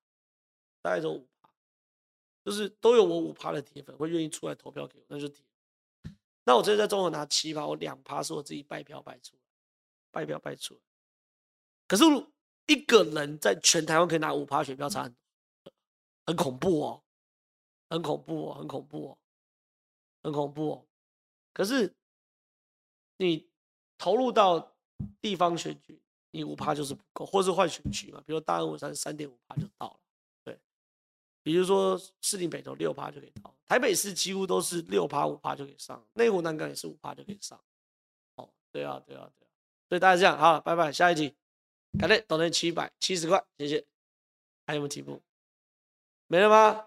[0.83, 1.49] 大概就五趴，
[2.45, 5.43] 就是都有我五趴的铁粉会愿意出来投票给我，那就铁。
[6.43, 9.41] 那我这次在中和拿七趴，我两趴是我自己拜票拜出来，
[10.11, 10.79] 拜票拜出来。
[11.87, 12.03] 可是
[12.67, 15.11] 一个人在全台湾可以拿五趴选票差很
[15.63, 15.73] 多，
[16.27, 17.03] 很恐怖哦，
[17.89, 19.17] 很恐怖哦，很恐怖哦，
[20.21, 20.85] 很恐怖哦。
[21.51, 21.95] 可是
[23.17, 23.49] 你
[23.97, 24.75] 投入到
[25.21, 29.99] 地方选举，你五趴就是不够，或是换选区嘛，比如大安文山三点五趴就到了，
[30.43, 30.59] 对。
[31.41, 37.59] 比如说市林北投六趴就可以到，台北市几乎都是六趴五趴就可以上，内湖南港也是五趴就可以上。
[38.35, 39.51] 哦，对啊，对啊，对啊。
[39.87, 41.35] 所以大家这样，好，拜拜，下一集。
[41.99, 43.85] 好嘞，抖内七百七十块，谢谢。
[44.67, 45.21] 还有没有题目？
[46.27, 46.85] 没了吗？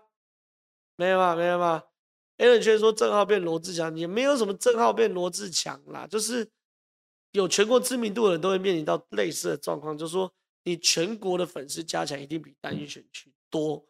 [0.94, 1.34] 没了吗？
[1.34, 1.82] 没了吗
[2.38, 6.48] ？Alan 却说郑浩变罗志强，也没有什么郑浩变罗志强啦，就是
[7.32, 10.32] 有全国知名度的人都会面临到类似的状况，就是说
[10.64, 13.84] 你全国的粉丝加起来一定比单一选区多，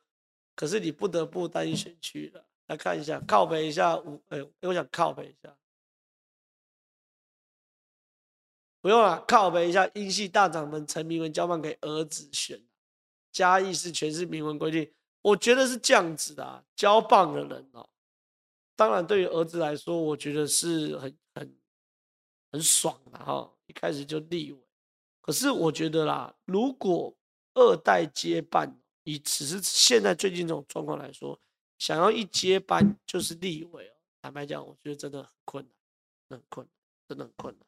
[0.56, 2.44] 可是你不得不单一选区了。
[2.68, 5.54] 来看一下，靠北一下，我哎，我想靠北一下，
[8.80, 12.64] 不用了，靠北一下，英系大掌门陈明文交棒给儿子选，
[13.30, 14.90] 嘉义是全是明文规定，
[15.20, 17.90] 我觉得是这样子的、啊，交棒的人哦，
[18.76, 21.56] 当然对于儿子来说，我觉得是很很
[22.52, 24.58] 很爽的哈，一开始就立委，
[25.20, 27.12] 可是我觉得啦，如果
[27.54, 31.40] 二代接班，以此时现在最近这种状况来说。
[31.78, 35.68] 想要一接班就是立委哦，坦白讲，我觉得真的很困
[36.28, 36.72] 难，很困难，
[37.08, 37.66] 真的很困难。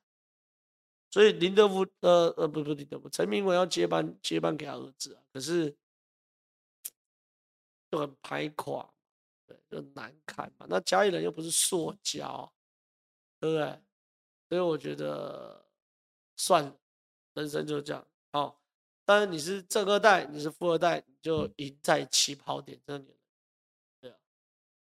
[1.11, 5.77] 所以林德福，呃呃，不不，林德福，陈明文要接班，接班给他儿子啊，可是
[7.91, 8.89] 就很排垮，
[9.49, 10.67] 对，就难看嘛。
[10.71, 12.53] 那家里人又不是塑胶，
[13.41, 13.83] 对不对？
[14.55, 15.67] 所以我觉得
[16.37, 16.77] 算了，
[17.33, 18.07] 人生就是这样。
[18.31, 18.63] 好，
[19.05, 23.17] 当然你是正二代，你是富二代，你就赢在起跑点这里。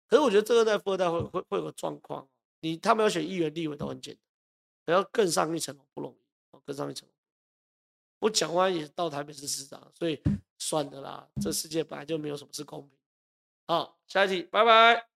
[0.09, 2.27] 可是我觉得这二代富二代会会会有个状况，
[2.59, 4.21] 你他们要选议员、立委都很简单，
[4.87, 7.15] 还要更上一层楼不容易，更上一层楼。
[8.19, 10.21] 我讲完也到台北市市长，所以
[10.57, 12.99] 算的啦，这世界本来就没有什么是公平。
[13.67, 15.10] 好，下一题，拜拜。